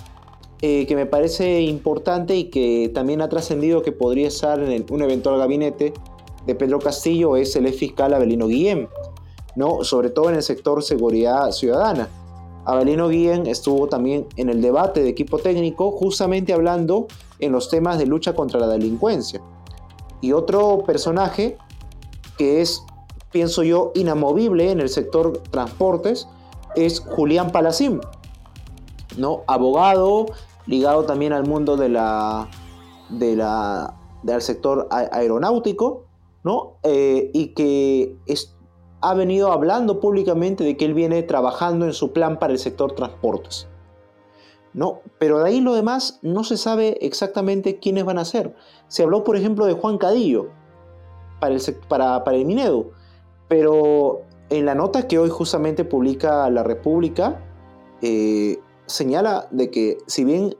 eh, 0.63 0.87
que 0.87 0.97
me 0.97 1.07
parece 1.07 1.63
importante 1.63 2.37
y 2.37 2.45
que 2.45 2.91
también 2.95 3.21
ha 3.21 3.29
trascendido 3.29 3.83
que 3.83 3.93
podría 3.93 4.29
estar 4.29 4.61
en 4.61 4.87
un 4.91 5.03
eventual 5.03 5.39
gabinete 5.39 5.93
de 6.47 6.55
Pedro 6.55 6.79
Castillo 6.79 7.37
es 7.37 7.57
el 7.57 7.71
fiscal 7.73 8.15
Abelino 8.15 8.47
Guillén, 8.47 8.89
¿no? 9.57 9.85
sobre 9.85 10.11
todo 10.11 10.31
en 10.31 10.37
el 10.37 10.43
sector 10.43 10.83
seguridad 10.83 11.51
ciudadana. 11.53 12.09
Abelino 12.65 13.09
Guillén 13.09 13.47
estuvo 13.47 13.89
también 13.89 14.27
en 14.37 14.49
el 14.49 14.63
debate 14.63 15.03
de 15.03 15.11
equipo 15.11 15.39
técnico, 15.39 15.91
justamente 15.91 16.53
hablando 16.53 17.07
en 17.39 17.53
los 17.53 17.69
temas 17.69 17.99
de 17.99 18.07
lucha 18.07 18.35
contra 18.35 18.59
la 18.59 18.69
delincuencia. 18.69 19.43
Y 20.25 20.33
otro 20.33 20.85
personaje 20.87 21.59
que 22.38 22.62
es, 22.62 22.83
pienso 23.31 23.62
yo, 23.62 23.93
inamovible 23.95 24.71
en 24.71 24.81
el 24.81 24.88
sector 24.88 25.43
transportes 25.50 26.26
es 26.76 27.00
Julián 27.00 27.52
Palacín, 27.52 28.00
¿no? 29.19 29.43
abogado, 29.47 30.25
ligado 30.64 31.04
también 31.04 31.35
al 31.35 31.47
mundo 31.47 31.76
de 31.76 31.90
la, 31.90 32.49
de 33.11 33.37
la, 33.37 33.97
del 34.23 34.40
sector 34.40 34.88
aeronáutico, 34.90 36.07
¿no? 36.43 36.78
Eh, 36.85 37.31
y 37.35 37.49
que 37.49 38.16
es, 38.25 38.57
ha 39.02 39.12
venido 39.12 39.52
hablando 39.52 40.00
públicamente 40.00 40.64
de 40.64 40.78
que 40.78 40.87
él 40.87 40.95
viene 40.95 41.23
trabajando 41.23 41.85
en 41.85 41.93
su 41.93 42.14
plan 42.14 42.38
para 42.38 42.54
el 42.54 42.59
sector 42.59 42.93
transportes. 42.93 43.69
No, 44.75 45.00
pero 45.19 45.38
de 45.38 45.49
ahí 45.49 45.61
lo 45.61 45.73
demás 45.75 46.19
no 46.23 46.43
se 46.43 46.57
sabe 46.57 46.99
exactamente 47.00 47.78
quiénes 47.78 48.04
van 48.04 48.19
a 48.19 48.25
ser. 48.25 48.54
Se 48.88 49.04
habló, 49.04 49.23
por 49.23 49.37
ejemplo, 49.37 49.66
de 49.66 49.73
Juan 49.73 49.99
Cadillo 49.99 50.49
para 51.40 51.54
el, 51.54 51.62
para, 51.88 52.25
pero 53.49 54.23
en 54.50 54.66
la 54.66 54.75
nota 54.75 55.07
que 55.07 55.19
hoy 55.19 55.31
justamente 55.31 55.85
publica 55.85 56.50
La 56.50 56.64
República, 56.64 57.40
eh, 58.02 58.59
señala 58.87 59.47
de 59.52 59.71
que 59.71 59.99
si 60.07 60.25
bien 60.25 60.57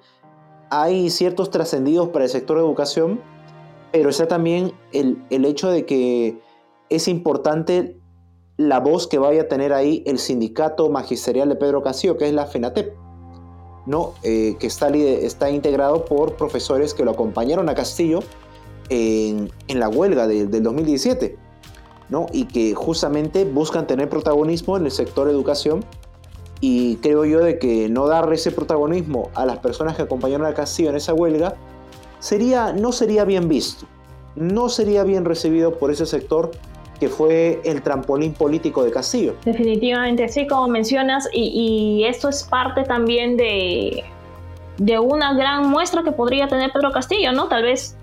hay 0.71 1.11
ciertos 1.11 1.51
trascendidos 1.51 2.09
para 2.09 2.25
el 2.25 2.31
sector 2.31 2.57
de 2.57 2.63
educación, 2.63 3.21
pero 3.93 4.11
está 4.11 4.29
también 4.29 4.73
el, 4.93 5.23
el 5.31 5.45
hecho 5.45 5.71
de 5.71 5.87
que 5.87 6.41
es 6.89 7.09
importante 7.09 8.01
la 8.57 8.79
voz 8.79 9.09
que 9.09 9.19
vaya 9.19 9.43
a 9.43 9.49
tener 9.49 9.73
ahí 9.73 10.05
el 10.07 10.19
sindicato 10.19 10.89
magisterial 10.89 11.49
de 11.49 11.57
Pedro 11.57 11.83
Castillo, 11.83 12.17
que 12.17 12.29
es 12.29 12.33
la 12.33 12.47
FENATEP, 12.47 12.95
¿no? 13.87 14.15
Eh, 14.23 14.57
que 14.59 14.67
está, 14.67 14.89
está 14.89 15.51
integrado 15.51 16.05
por 16.05 16.35
profesores 16.35 16.95
que 16.95 17.05
lo 17.05 17.11
acompañaron 17.13 17.69
a 17.69 17.75
Castillo 17.75 18.21
en, 18.89 19.51
la 19.69 19.89
huelga 19.89 20.27
del 20.27 20.63
2017, 20.63 21.37
¿no? 22.09 22.27
y 22.33 22.45
que 22.47 22.75
justamente 22.75 23.45
buscan 23.45 23.87
tener 23.87 24.09
protagonismo 24.09 24.77
en 24.77 24.87
el 24.87 24.91
sector 24.91 25.29
educación. 25.29 25.85
Y 26.61 26.97
creo 26.97 27.25
yo 27.25 27.41
de 27.41 27.59
que 27.59 27.89
no 27.89 28.07
dar 28.07 28.33
ese 28.33 28.51
protagonismo 28.51 29.31
a 29.35 29.45
las 29.45 29.59
personas 29.59 29.97
que 29.97 30.03
acompañaron 30.03 30.47
a 30.47 30.55
Castillo 30.55 30.91
en 30.91 30.97
esa 30.97 31.13
huelga 31.13 31.57
sería, 32.21 32.73
no 32.73 32.93
sería 32.93 33.25
bien 33.25 33.49
visto, 33.49 33.87
no 34.35 34.71
sería 34.71 35.05
bien 35.05 35.27
recibido 35.27 35.79
por 35.79 35.91
ese 35.91 36.07
sector 36.07 36.53
que 37.05 37.11
fue 37.11 37.61
el 37.65 37.83
trampolín 37.83 38.33
político 38.33 38.83
de 38.83 38.91
Castillo. 38.91 39.35
Definitivamente, 39.45 40.27
sí, 40.31 40.47
como 40.47 40.69
mencionas, 40.69 41.29
y, 41.35 42.03
esto 42.09 42.31
es 42.31 42.45
parte 42.45 42.85
también 42.85 43.37
de, 43.37 44.05
de 44.79 44.99
una 44.99 45.35
gran 45.35 45.69
muestra 45.69 46.03
que 46.03 46.13
podría 46.13 46.49
tener 46.49 46.73
Pedro 46.73 46.93
Castillo, 46.93 47.33
¿no? 47.33 47.49
Tal 47.49 47.65
vez 47.65 47.99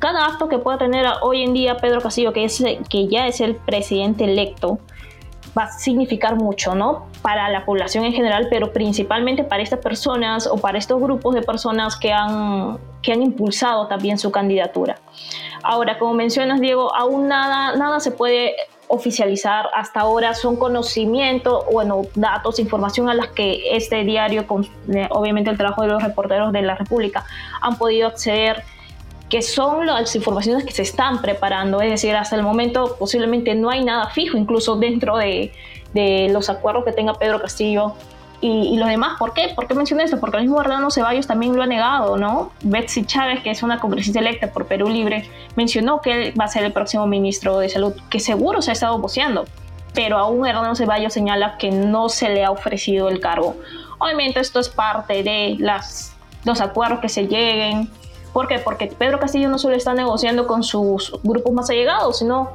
cada 0.00 0.26
acto 0.26 0.48
que 0.48 0.58
pueda 0.58 0.76
tener 0.76 1.06
hoy 1.22 1.44
en 1.44 1.54
día 1.54 1.76
Pedro 1.76 2.00
Castillo, 2.00 2.32
que, 2.32 2.44
es, 2.44 2.64
que 2.90 3.06
ya 3.06 3.28
es 3.28 3.40
el 3.40 3.54
presidente 3.54 4.24
electo, 4.24 4.80
va 5.56 5.64
a 5.64 5.72
significar 5.72 6.36
mucho, 6.36 6.74
¿no? 6.74 7.06
Para 7.22 7.48
la 7.48 7.64
población 7.64 8.04
en 8.04 8.12
general, 8.12 8.48
pero 8.50 8.72
principalmente 8.72 9.44
para 9.44 9.62
estas 9.62 9.80
personas 9.80 10.46
o 10.46 10.58
para 10.58 10.78
estos 10.78 11.00
grupos 11.00 11.34
de 11.34 11.42
personas 11.42 11.96
que 11.96 12.12
han, 12.12 12.78
que 13.02 13.12
han 13.12 13.22
impulsado 13.22 13.86
también 13.86 14.18
su 14.18 14.30
candidatura. 14.30 14.98
Ahora, 15.62 15.98
como 15.98 16.14
mencionas, 16.14 16.60
Diego, 16.60 16.94
aún 16.94 17.28
nada, 17.28 17.76
nada 17.76 18.00
se 18.00 18.10
puede 18.10 18.54
oficializar 18.88 19.68
hasta 19.74 20.00
ahora 20.00 20.34
son 20.34 20.56
conocimientos, 20.56 21.64
bueno, 21.72 22.02
datos, 22.14 22.60
información 22.60 23.08
a 23.08 23.14
las 23.14 23.28
que 23.28 23.76
este 23.76 24.04
diario, 24.04 24.46
con, 24.46 24.64
eh, 24.94 25.08
obviamente 25.10 25.50
el 25.50 25.56
trabajo 25.56 25.82
de 25.82 25.88
los 25.88 26.02
reporteros 26.02 26.52
de 26.52 26.62
la 26.62 26.76
República, 26.76 27.24
han 27.60 27.76
podido 27.78 28.06
acceder 28.08 28.62
que 29.28 29.42
son 29.42 29.86
las 29.86 30.14
informaciones 30.14 30.64
que 30.64 30.72
se 30.72 30.82
están 30.82 31.20
preparando, 31.20 31.80
es 31.80 31.90
decir, 31.90 32.14
hasta 32.14 32.36
el 32.36 32.42
momento 32.42 32.96
posiblemente 32.98 33.54
no 33.54 33.70
hay 33.70 33.84
nada 33.84 34.08
fijo, 34.10 34.36
incluso 34.36 34.76
dentro 34.76 35.16
de, 35.16 35.52
los 36.30 36.50
acuerdos 36.50 36.84
que 36.84 36.92
tenga 36.92 37.14
Pedro 37.14 37.40
Castillo 37.40 37.94
y, 38.42 38.76
los 38.76 38.86
demás. 38.86 39.18
¿Por 39.18 39.32
qué? 39.32 39.52
¿Por 39.56 39.66
qué 39.66 39.74
mencioné 39.74 40.04
esto? 40.04 40.20
Porque 40.20 40.36
el 40.36 40.42
mismo 40.42 40.60
Hernando 40.60 40.90
Ceballos 40.90 41.26
también 41.26 41.56
lo 41.56 41.62
ha 41.62 41.66
negado, 41.66 42.18
¿no? 42.18 42.52
Betsy 42.62 43.06
Chávez, 43.06 43.42
que 43.42 43.50
es 43.50 43.62
una 43.62 43.80
congresista 43.80 44.20
electa 44.20 44.52
por 44.52 44.66
Perú 44.66 44.90
Libre, 44.90 45.28
mencionó 45.56 46.02
que 46.02 46.12
él 46.12 46.34
va 46.38 46.44
a 46.44 46.48
ser 46.48 46.64
el 46.64 46.72
próximo 46.72 47.06
ministro 47.06 47.58
de 47.58 47.70
Salud, 47.70 47.94
que 48.10 48.20
seguro 48.20 48.60
se 48.60 48.70
ha 48.70 48.74
estado 48.74 48.98
boceando, 48.98 49.46
pero 49.94 50.18
aún 50.18 50.46
Hernando 50.46 50.74
Ceballos 50.74 51.14
señala 51.14 51.56
que 51.56 51.70
no 51.70 52.10
se 52.10 52.28
le 52.28 52.44
ha 52.44 52.50
ofrecido 52.50 53.08
el 53.08 53.20
cargo. 53.20 53.56
Obviamente 53.98 54.40
esto 54.40 54.60
es 54.60 54.68
parte 54.68 55.22
de 55.22 55.56
las, 55.58 56.14
los 56.44 56.60
acuerdos 56.60 57.00
que 57.00 57.08
se 57.08 57.26
lleguen, 57.26 57.90
¿Por 58.36 58.48
qué? 58.48 58.58
Porque 58.58 58.88
Pedro 58.88 59.18
Castillo 59.18 59.48
no 59.48 59.58
solo 59.58 59.76
está 59.76 59.94
negociando 59.94 60.46
con 60.46 60.62
sus 60.62 61.18
grupos 61.22 61.54
más 61.54 61.70
allegados, 61.70 62.18
sino, 62.18 62.50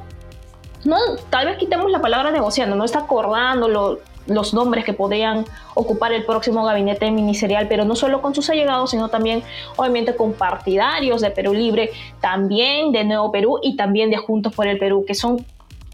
no, 0.84 0.96
tal 1.28 1.46
vez 1.46 1.58
quitemos 1.58 1.90
la 1.90 2.00
palabra 2.00 2.30
negociando, 2.30 2.76
no 2.76 2.84
está 2.84 3.00
acordando 3.00 3.98
los 4.26 4.54
nombres 4.54 4.84
que 4.84 4.92
podrían 4.92 5.44
ocupar 5.74 6.12
el 6.12 6.24
próximo 6.24 6.62
gabinete 6.62 7.10
ministerial, 7.10 7.66
pero 7.66 7.84
no 7.84 7.96
solo 7.96 8.22
con 8.22 8.32
sus 8.32 8.48
allegados, 8.48 8.92
sino 8.92 9.08
también 9.08 9.42
obviamente 9.74 10.14
con 10.14 10.34
partidarios 10.34 11.20
de 11.20 11.32
Perú 11.32 11.52
Libre, 11.52 11.90
también 12.20 12.92
de 12.92 13.02
Nuevo 13.02 13.32
Perú 13.32 13.58
y 13.60 13.74
también 13.74 14.08
de 14.08 14.18
Juntos 14.18 14.54
por 14.54 14.68
el 14.68 14.78
Perú, 14.78 15.04
que 15.04 15.16
son 15.16 15.44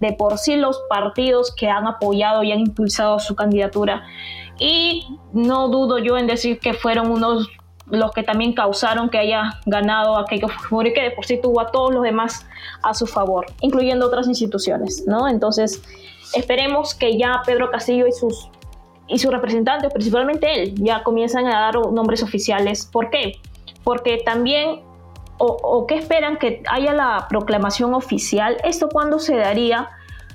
de 0.01 0.13
por 0.13 0.37
sí 0.37 0.57
los 0.57 0.83
partidos 0.91 1.51
que 1.51 1.71
han 1.71 1.87
apoyado 1.87 2.43
y 2.43 2.53
han 2.53 2.61
impulsado 2.61 3.21
su 3.21 3.35
candidatura. 3.35 4.05
Y 4.59 5.07
no 5.33 5.69
dudo 5.69 5.97
yo 5.97 6.19
en 6.19 6.27
decir 6.27 6.59
que 6.59 6.75
fueron 6.75 7.11
unos 7.11 7.49
los 7.91 8.13
que 8.13 8.23
también 8.23 8.53
causaron 8.53 9.09
que 9.09 9.19
haya 9.19 9.61
ganado 9.67 10.17
a 10.17 10.25
Keiko 10.27 10.49
Fujimori, 10.49 10.93
que 10.93 11.03
de 11.03 11.11
por 11.11 11.27
sí 11.27 11.41
tuvo 11.41 11.61
a 11.61 11.71
todos 11.71 11.93
los 11.93 12.03
demás 12.03 12.47
a 12.83 12.95
su 12.95 13.07
favor, 13.07 13.47
incluyendo 13.61 14.07
otras 14.07 14.29
instituciones, 14.29 15.05
¿no? 15.07 15.29
Entonces, 15.29 15.83
esperemos 16.35 16.95
que 16.95 17.19
ya 17.19 17.43
Pedro 17.47 17.71
Castillo 17.71 18.07
y 18.07 18.13
sus 18.13 18.51
y 19.09 19.19
sus 19.19 19.33
representantes, 19.33 19.93
principalmente 19.93 20.63
él, 20.63 20.75
ya 20.77 21.03
comienzan 21.03 21.47
a 21.47 21.61
dar 21.61 21.75
nombres 21.91 22.23
oficiales. 22.23 22.85
¿Por 22.85 23.11
qué? 23.11 23.41
Porque 23.83 24.19
también, 24.25 24.83
o, 25.39 25.87
qué 25.87 25.97
esperan 25.97 26.37
que 26.37 26.63
haya 26.71 26.93
la 26.93 27.27
proclamación 27.29 27.95
oficial, 27.95 28.59
¿esto 28.65 28.89
cuándo 28.91 29.19
se 29.19 29.35
daría? 29.37 29.89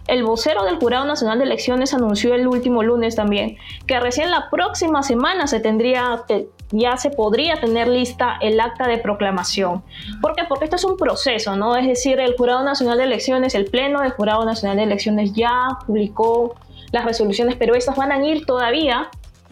El 0.07 0.23
vocero 0.23 0.65
del 0.65 0.77
Jurado 0.77 1.05
Nacional 1.05 1.37
de 1.37 1.45
Elecciones 1.45 1.93
anunció 1.93 2.33
el 2.33 2.45
último 2.45 2.83
lunes 2.83 3.15
también 3.15 3.55
que 3.87 4.01
recién 4.01 4.31
la 4.31 4.49
próxima 4.49 5.01
semana 5.01 5.47
se 5.47 5.61
tendría, 5.61 6.23
ya 6.71 6.97
se 6.97 7.09
podría 7.09 7.59
tener 7.59 7.87
lista 7.87 8.37
el 8.41 8.59
acta 8.59 8.87
de 8.87 8.97
proclamación. 8.97 9.83
¿Por 10.21 10.35
qué? 10.35 10.43
Porque 10.47 10.65
esto 10.65 10.75
es 10.75 10.83
un 10.83 10.97
proceso, 10.97 11.55
¿no? 11.55 11.75
Es 11.75 11.87
decir, 11.87 12.19
el 12.19 12.35
Jurado 12.35 12.63
Nacional 12.63 12.97
de 12.97 13.03
Elecciones, 13.03 13.55
el 13.55 13.65
Pleno 13.65 14.01
del 14.01 14.11
Jurado 14.11 14.43
Nacional 14.45 14.77
de 14.77 14.83
Elecciones 14.83 15.33
ya 15.33 15.77
publicó 15.85 16.55
las 16.91 17.05
resoluciones, 17.05 17.55
pero 17.55 17.75
estas 17.75 17.95
van 17.95 18.11
a 18.11 18.25
ir 18.25 18.45
todavía 18.45 19.09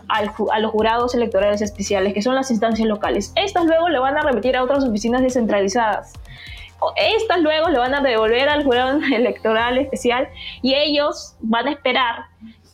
a 0.07 0.59
los 0.59 0.71
jurados 0.71 1.15
electorales 1.15 1.61
especiales, 1.61 2.13
que 2.13 2.21
son 2.21 2.35
las 2.35 2.51
instancias 2.51 2.87
locales. 2.87 3.31
Estas 3.35 3.65
luego 3.65 3.87
le 3.89 3.99
van 3.99 4.17
a 4.17 4.21
remitir 4.21 4.57
a 4.57 4.63
otras 4.63 4.83
oficinas 4.83 5.21
descentralizadas. 5.21 6.13
Estas 6.95 7.39
luego 7.39 7.69
le 7.69 7.77
van 7.77 7.93
a 7.93 8.01
devolver 8.01 8.49
al 8.49 8.63
jurado 8.63 8.99
electoral 9.13 9.77
especial 9.77 10.27
y 10.61 10.73
ellos 10.73 11.35
van 11.39 11.67
a 11.67 11.71
esperar 11.71 12.25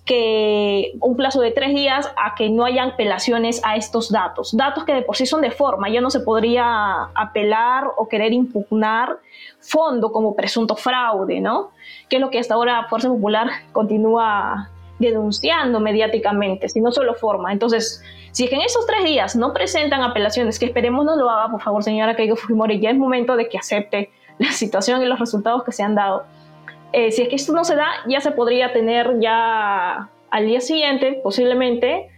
que 0.07 0.93
un 1.01 1.17
plazo 1.17 1.41
de 1.41 1.51
tres 1.51 1.75
días 1.75 2.09
a 2.15 2.33
que 2.33 2.49
no 2.49 2.63
hayan 2.63 2.91
apelaciones 2.91 3.61
a 3.65 3.75
estos 3.75 4.09
datos. 4.09 4.55
Datos 4.55 4.85
que 4.85 4.93
de 4.93 5.01
por 5.01 5.17
sí 5.17 5.25
son 5.25 5.41
de 5.41 5.51
forma, 5.51 5.89
ya 5.89 5.99
no 5.99 6.09
se 6.09 6.21
podría 6.21 7.09
apelar 7.13 7.91
o 7.97 8.07
querer 8.07 8.31
impugnar 8.31 9.17
fondo 9.59 10.11
como 10.13 10.33
presunto 10.33 10.77
fraude, 10.77 11.41
¿no? 11.41 11.71
Que 12.09 12.15
es 12.15 12.21
lo 12.21 12.29
que 12.29 12.39
hasta 12.39 12.53
ahora 12.53 12.87
Fuerza 12.89 13.09
Popular 13.09 13.49
continúa 13.73 14.69
denunciando 14.97 15.81
mediáticamente, 15.81 16.69
sino 16.69 16.91
solo 16.91 17.13
forma. 17.13 17.51
Entonces, 17.51 18.01
si 18.31 18.45
es 18.45 18.49
que 18.49 18.55
en 18.55 18.61
esos 18.61 18.87
tres 18.87 19.03
días 19.03 19.35
no 19.35 19.53
presentan 19.53 20.01
apelaciones, 20.03 20.57
que 20.57 20.67
esperemos 20.67 21.05
no 21.05 21.17
lo 21.17 21.29
haga, 21.29 21.51
por 21.51 21.61
favor, 21.61 21.83
señora 21.83 22.15
Keiko 22.15 22.37
Fujimori, 22.37 22.79
ya 22.79 22.91
es 22.91 22.97
momento 22.97 23.35
de 23.35 23.49
que 23.49 23.57
acepte 23.57 24.09
la 24.39 24.53
situación 24.53 25.01
y 25.03 25.05
los 25.05 25.19
resultados 25.19 25.63
que 25.65 25.73
se 25.73 25.83
han 25.83 25.95
dado. 25.95 26.23
Eh, 26.94 27.12
si 27.12 27.24
es 27.24 27.29
que 27.29 27.36
esto 27.36 27.53
no 27.53 27.63
se 27.63 27.75
da, 27.75 27.88
ya 28.08 28.22
se 28.22 28.32
podría 28.32 28.74
tener 28.74 29.20
ya 29.20 30.10
al 30.29 30.46
día 30.46 30.62
siguiente, 30.62 31.20
posiblemente, 31.24 32.10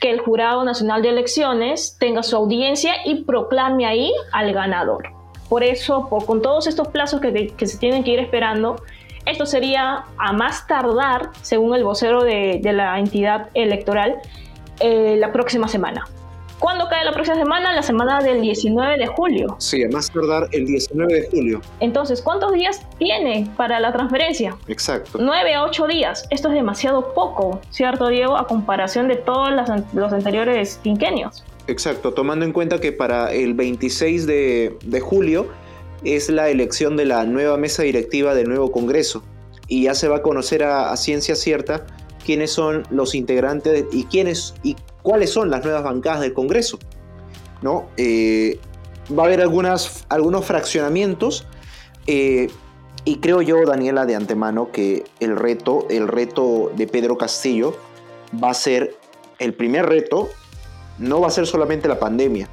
que 0.00 0.10
el 0.10 0.20
Jurado 0.20 0.64
Nacional 0.64 1.02
de 1.02 1.10
Elecciones 1.10 1.96
tenga 1.98 2.22
su 2.22 2.36
audiencia 2.36 2.94
y 3.04 3.24
proclame 3.24 3.86
ahí 3.86 4.12
al 4.32 4.52
ganador. 4.52 5.08
Por 5.48 5.62
eso, 5.62 6.08
por, 6.08 6.24
con 6.26 6.42
todos 6.42 6.66
estos 6.66 6.88
plazos 6.88 7.20
que, 7.20 7.48
que 7.56 7.66
se 7.66 7.78
tienen 7.78 8.02
que 8.02 8.10
ir 8.12 8.18
esperando, 8.18 8.76
esto 9.26 9.46
sería 9.46 10.04
a 10.18 10.32
más 10.32 10.66
tardar, 10.66 11.30
según 11.40 11.74
el 11.74 11.82
vocero 11.82 12.22
de, 12.22 12.60
la 12.62 12.98
entidad 12.98 13.48
electoral, 13.54 14.16
eh, 14.80 15.16
la 15.18 15.32
próxima 15.32 15.66
semana. 15.68 16.06
¿Cuándo 16.58 16.88
cae 16.88 17.04
la 17.04 17.12
próxima 17.12 17.36
semana? 17.36 17.72
La 17.72 17.82
semana 17.82 18.20
del 18.20 18.40
19 18.40 18.98
de 18.98 19.06
julio. 19.06 19.56
Sí, 19.58 19.82
a 19.84 19.88
más 19.88 20.10
tardar 20.10 20.48
el 20.52 20.66
19 20.66 21.12
de 21.12 21.28
julio. 21.28 21.60
Entonces, 21.80 22.22
¿cuántos 22.22 22.52
días 22.52 22.80
tiene 22.98 23.50
para 23.56 23.80
la 23.80 23.92
transferencia? 23.92 24.56
Exacto. 24.68 25.18
9 25.20 25.54
a 25.54 25.64
8 25.64 25.86
días. 25.86 26.26
Esto 26.30 26.48
es 26.48 26.54
demasiado 26.54 27.12
poco, 27.14 27.60
¿cierto, 27.70 28.08
Diego? 28.08 28.36
A 28.36 28.46
comparación 28.46 29.08
de 29.08 29.16
todos 29.16 29.50
los 29.92 30.12
anteriores 30.12 30.78
quinquenios. 30.82 31.44
Exacto, 31.66 32.12
tomando 32.12 32.44
en 32.44 32.52
cuenta 32.52 32.80
que 32.80 32.92
para 32.92 33.32
el 33.32 33.54
26 33.54 34.26
de, 34.26 34.76
de 34.84 35.00
julio 35.00 35.46
es 36.04 36.28
la 36.28 36.50
elección 36.50 36.96
de 36.96 37.06
la 37.06 37.24
nueva 37.24 37.56
mesa 37.56 37.82
directiva 37.82 38.34
del 38.34 38.48
nuevo 38.48 38.70
Congreso 38.70 39.22
y 39.68 39.84
ya 39.84 39.94
se 39.94 40.08
va 40.08 40.16
a 40.16 40.22
conocer 40.22 40.62
a, 40.62 40.94
ciencia 40.96 41.34
cierta 41.34 41.86
quiénes 42.24 42.50
son 42.50 42.84
los 42.90 43.14
integrantes 43.14 43.84
y 43.92 44.04
quiénes 44.04 44.54
y 44.62 44.76
cuáles 45.04 45.30
son 45.30 45.50
las 45.50 45.62
nuevas 45.62 45.84
bancadas 45.84 46.22
del 46.22 46.32
Congreso. 46.32 46.80
¿no? 47.62 47.86
Eh, 47.96 48.58
va 49.16 49.22
a 49.22 49.26
haber 49.26 49.40
algunas, 49.40 50.04
algunos 50.08 50.44
fraccionamientos 50.44 51.46
eh, 52.06 52.50
y 53.04 53.16
creo 53.18 53.42
yo, 53.42 53.64
Daniela, 53.66 54.06
de 54.06 54.16
antemano 54.16 54.72
que 54.72 55.04
el 55.20 55.36
reto, 55.36 55.86
el 55.90 56.08
reto 56.08 56.72
de 56.74 56.86
Pedro 56.86 57.18
Castillo 57.18 57.76
va 58.42 58.50
a 58.50 58.54
ser 58.54 58.96
el 59.38 59.52
primer 59.52 59.86
reto, 59.86 60.30
no 60.98 61.20
va 61.20 61.28
a 61.28 61.30
ser 61.30 61.46
solamente 61.46 61.86
la 61.86 61.98
pandemia, 61.98 62.48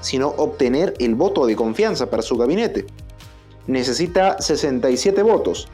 sino 0.00 0.28
obtener 0.28 0.94
el 0.98 1.14
voto 1.14 1.46
de 1.46 1.56
confianza 1.56 2.10
para 2.10 2.22
su 2.22 2.36
gabinete. 2.36 2.84
Necesita 3.66 4.40
67 4.40 5.22
votos. 5.22 5.68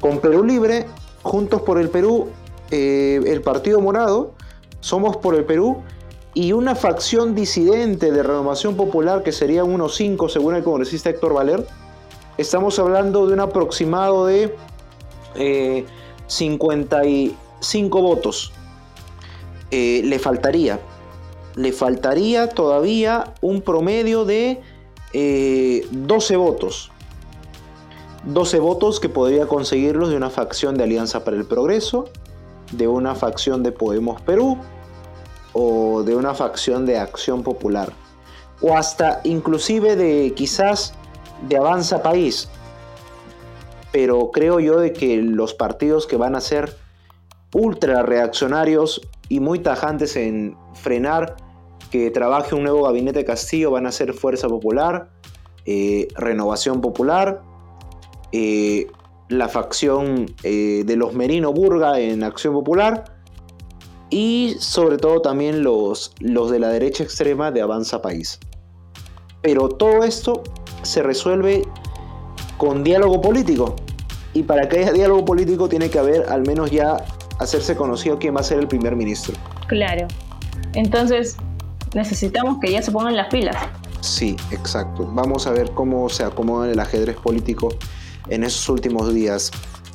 Con 0.00 0.18
Perú 0.20 0.44
Libre, 0.44 0.86
Juntos 1.22 1.62
por 1.62 1.78
el 1.78 1.90
Perú, 1.90 2.30
eh, 2.70 3.20
el 3.26 3.42
Partido 3.42 3.80
Morado, 3.80 4.32
Somos 4.82 5.16
por 5.16 5.34
el 5.34 5.44
Perú 5.44 5.78
y 6.34 6.52
una 6.52 6.74
facción 6.74 7.34
disidente 7.34 8.10
de 8.10 8.22
Renovación 8.22 8.76
Popular 8.76 9.22
que 9.22 9.32
serían 9.32 9.72
unos 9.72 9.94
5 9.94 10.28
según 10.28 10.56
el 10.56 10.62
congresista 10.62 11.08
Héctor 11.08 11.32
Valer, 11.32 11.66
estamos 12.36 12.78
hablando 12.78 13.26
de 13.26 13.32
un 13.32 13.40
aproximado 13.40 14.26
de 14.26 14.54
55 16.26 17.98
eh, 17.98 18.02
votos. 18.02 18.52
Eh, 19.70 20.02
le 20.04 20.18
faltaría 20.18 20.78
le 21.56 21.72
faltaría 21.72 22.48
todavía 22.48 23.34
un 23.40 23.62
promedio 23.62 24.24
de 24.24 24.60
12 25.12 26.34
eh, 26.34 26.36
votos. 26.36 26.90
12 28.24 28.58
votos 28.60 29.00
que 29.00 29.08
podría 29.08 29.46
conseguirlos 29.46 30.10
de 30.10 30.16
una 30.16 30.30
facción 30.30 30.76
de 30.76 30.84
Alianza 30.84 31.24
para 31.24 31.36
el 31.36 31.44
Progreso, 31.44 32.08
de 32.72 32.88
una 32.88 33.14
facción 33.14 33.62
de 33.62 33.72
Podemos 33.72 34.20
Perú 34.22 34.58
o 35.52 36.02
de 36.02 36.16
una 36.16 36.34
facción 36.34 36.86
de 36.86 36.98
Acción 36.98 37.42
Popular. 37.42 37.92
O 38.60 38.76
hasta 38.76 39.20
inclusive 39.24 39.96
de 39.96 40.32
quizás 40.34 40.94
de 41.48 41.56
Avanza 41.56 42.02
País. 42.02 42.48
Pero 43.92 44.30
creo 44.30 44.60
yo 44.60 44.78
de 44.78 44.92
que 44.92 45.16
los 45.16 45.54
partidos 45.54 46.06
que 46.06 46.16
van 46.16 46.34
a 46.34 46.40
ser 46.40 46.76
ultra 47.54 48.02
reaccionarios 48.02 49.00
y 49.28 49.40
muy 49.40 49.58
tajantes 49.58 50.16
en 50.16 50.56
frenar 50.74 51.36
que 51.90 52.10
trabaje 52.10 52.54
un 52.54 52.62
nuevo 52.62 52.84
gabinete 52.84 53.24
Castillo 53.24 53.70
van 53.70 53.86
a 53.86 53.92
ser 53.92 54.14
Fuerza 54.14 54.48
Popular, 54.48 55.10
eh, 55.66 56.08
Renovación 56.16 56.80
Popular, 56.80 57.42
eh, 58.32 58.86
la 59.32 59.48
facción 59.48 60.34
eh, 60.42 60.82
de 60.84 60.96
los 60.96 61.14
Merino 61.14 61.52
Burga 61.52 61.98
en 61.98 62.22
Acción 62.22 62.54
Popular 62.54 63.04
y 64.10 64.56
sobre 64.58 64.98
todo 64.98 65.22
también 65.22 65.62
los, 65.62 66.12
los 66.20 66.50
de 66.50 66.58
la 66.58 66.68
derecha 66.68 67.02
extrema 67.02 67.50
de 67.50 67.62
Avanza 67.62 68.02
País. 68.02 68.38
Pero 69.40 69.68
todo 69.70 70.04
esto 70.04 70.42
se 70.82 71.02
resuelve 71.02 71.62
con 72.58 72.84
diálogo 72.84 73.20
político. 73.20 73.74
Y 74.34 74.42
para 74.42 74.68
que 74.68 74.80
haya 74.80 74.92
diálogo 74.92 75.24
político 75.24 75.68
tiene 75.68 75.90
que 75.90 75.98
haber 75.98 76.28
al 76.28 76.42
menos 76.46 76.70
ya 76.70 77.04
hacerse 77.38 77.74
conocido 77.74 78.18
quién 78.18 78.36
va 78.36 78.40
a 78.40 78.44
ser 78.44 78.58
el 78.58 78.68
primer 78.68 78.96
ministro. 78.96 79.34
Claro. 79.66 80.06
Entonces, 80.74 81.36
necesitamos 81.94 82.58
que 82.60 82.70
ya 82.70 82.82
se 82.82 82.92
pongan 82.92 83.16
las 83.16 83.28
pilas. 83.28 83.56
Sí, 84.00 84.36
exacto. 84.50 85.08
Vamos 85.12 85.46
a 85.46 85.52
ver 85.52 85.70
cómo 85.70 86.08
se 86.08 86.24
acomoda 86.24 86.70
el 86.70 86.78
ajedrez 86.78 87.16
político 87.16 87.70
en 88.32 88.44
esos 88.44 88.68
últimos 88.68 89.12
días, 89.12 89.50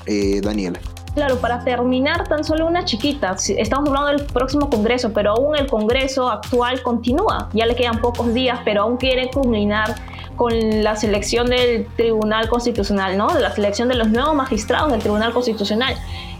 eh, 0.06 0.40
Daniela. 0.42 0.80
Claro, 1.16 1.40
para 1.40 1.64
terminar, 1.64 2.28
tan 2.28 2.44
solo 2.44 2.68
una 2.68 2.86
chiquita. 2.86 3.36
Estamos 3.58 3.90
hablando 3.90 4.10
del 4.10 4.28
próximo 4.28 4.70
Congreso, 4.70 5.12
pero 5.14 5.32
aún 5.32 5.56
el 5.56 5.66
Congreso 5.66 6.30
actual 6.30 6.84
continúa. 6.84 7.50
Ya 7.54 7.66
le 7.66 7.76
quedan 7.76 8.00
pocos 8.00 8.32
días, 8.36 8.60
pero 8.64 8.84
aún 8.84 8.98
quiere 8.98 9.32
culminar 9.32 9.96
con 10.36 10.54
la 10.84 10.96
selección 10.96 11.48
del 11.48 11.88
Tribunal 11.96 12.48
Constitucional, 12.48 13.18
¿no? 13.18 13.34
La 13.40 13.52
selección 13.52 13.90
de 13.90 13.96
los 13.96 14.10
nuevos 14.10 14.36
magistrados 14.36 14.92
del 14.92 15.02
Tribunal 15.02 15.34
Constitucional. 15.34 15.96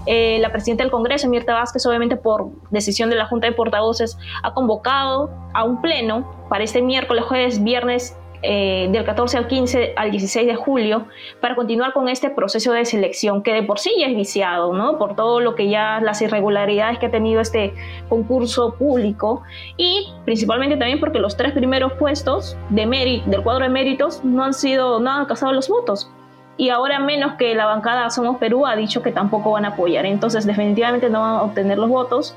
Eh, 0.06 0.38
la 0.40 0.52
presidenta 0.52 0.84
del 0.84 0.92
Congreso, 0.92 1.28
Mirta 1.28 1.56
Vázquez, 1.56 1.84
obviamente 1.88 2.16
por 2.16 2.52
decisión 2.70 3.10
de 3.10 3.16
la 3.16 3.26
Junta 3.26 3.48
de 3.48 3.54
Portavoces, 3.54 4.20
ha 4.44 4.54
convocado 4.54 5.32
a 5.56 5.64
un 5.64 5.82
pleno 5.82 6.46
para 6.50 6.64
este 6.64 6.84
miércoles, 6.84 7.26
jueves, 7.26 7.64
viernes 7.64 8.16
eh, 8.42 8.88
del 8.92 9.04
14 9.04 9.38
al 9.38 9.48
15 9.48 9.94
al 9.96 10.12
16 10.12 10.48
de 10.48 10.56
julio 10.56 11.08
para 11.42 11.56
continuar 11.56 11.94
con 11.94 12.10
este 12.10 12.30
proceso 12.30 12.72
de 12.74 12.86
selección 12.86 13.44
que 13.44 13.54
de 13.54 13.64
por 13.64 13.80
sí 13.80 13.92
ya 14.00 14.08
es 14.08 14.16
viciado, 14.16 14.74
¿no? 14.74 14.98
Por 14.98 15.16
todo 15.16 15.40
lo 15.40 15.56
que 15.56 15.70
ya 15.70 16.00
las 16.02 16.22
irregularidades 16.22 17.00
que 17.00 17.08
ha 17.08 17.12
tenido 17.12 17.42
este 17.42 17.74
concurso 18.10 18.76
público 18.76 19.44
y 19.78 20.08
principalmente 20.26 20.78
también 20.78 21.00
porque 21.00 21.20
los 21.20 21.36
tres 21.36 21.54
primeros 21.54 21.94
puestos 21.94 22.58
de 22.70 22.88
del 23.26 23.44
cuadro 23.44 23.64
de 23.64 23.70
méritos 23.70 24.24
no 24.24 24.44
han 24.44 24.54
sido, 24.54 25.00
no 25.00 25.12
han 25.12 25.22
alcanzado 25.22 25.52
los 25.52 25.68
votos 25.68 26.10
y 26.58 26.70
ahora 26.70 27.00
menos 27.00 27.34
que 27.34 27.54
la 27.56 27.66
bancada 27.66 28.10
Somos 28.10 28.38
Perú 28.38 28.66
ha 28.66 28.76
dicho 28.76 29.02
que 29.02 29.12
tampoco 29.12 29.52
van 29.52 29.66
a 29.66 29.70
apoyar. 29.70 30.06
Entonces 30.06 30.46
definitivamente 30.46 31.10
no 31.10 31.22
van 31.22 31.36
a 31.36 31.42
obtener 31.44 31.78
los 31.78 31.90
votos, 31.90 32.36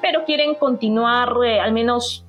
pero 0.00 0.24
quieren 0.24 0.56
continuar, 0.56 1.32
eh, 1.44 1.60
al 1.60 1.72
menos 1.72 2.26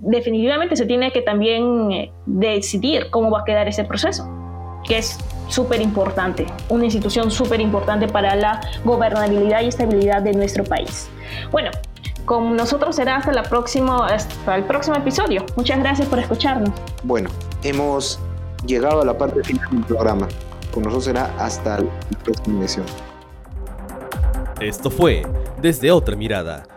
definitivamente 0.00 0.76
se 0.76 0.86
tiene 0.86 1.12
que 1.12 1.22
también 1.22 1.90
eh, 1.92 2.12
decidir 2.26 3.10
cómo 3.10 3.30
va 3.30 3.40
a 3.40 3.44
quedar 3.44 3.68
ese 3.68 3.84
proceso, 3.84 4.28
que 4.86 4.98
es 4.98 5.18
súper 5.48 5.80
importante, 5.80 6.46
una 6.68 6.84
institución 6.84 7.30
súper 7.30 7.60
importante 7.60 8.08
para 8.08 8.34
la 8.34 8.60
gobernabilidad 8.84 9.62
y 9.62 9.68
estabilidad 9.68 10.22
de 10.22 10.32
nuestro 10.32 10.64
país. 10.64 11.08
Bueno, 11.50 11.70
Con 12.24 12.56
nosotros 12.56 12.96
será 12.96 13.16
hasta, 13.16 13.32
la 13.32 13.42
próxima, 13.42 14.06
hasta 14.06 14.56
el 14.56 14.64
próximo 14.64 14.96
episodio. 14.96 15.44
Muchas 15.56 15.78
gracias 15.78 16.08
por 16.08 16.18
escucharnos. 16.18 16.70
Bueno, 17.02 17.28
hemos 17.62 18.18
llegado 18.66 19.02
a 19.02 19.04
la 19.04 19.16
parte 19.16 19.44
final 19.44 19.68
del 19.70 19.84
programa. 19.84 20.26
Con 20.72 20.84
nosotros 20.84 21.04
será 21.04 21.34
hasta 21.38 21.80
la 21.80 22.18
próxima 22.24 22.58
emisión. 22.58 22.86
Esto 24.58 24.90
fue 24.90 25.22
Desde 25.60 25.90
Otra 25.90 26.16
Mirada, 26.16 26.64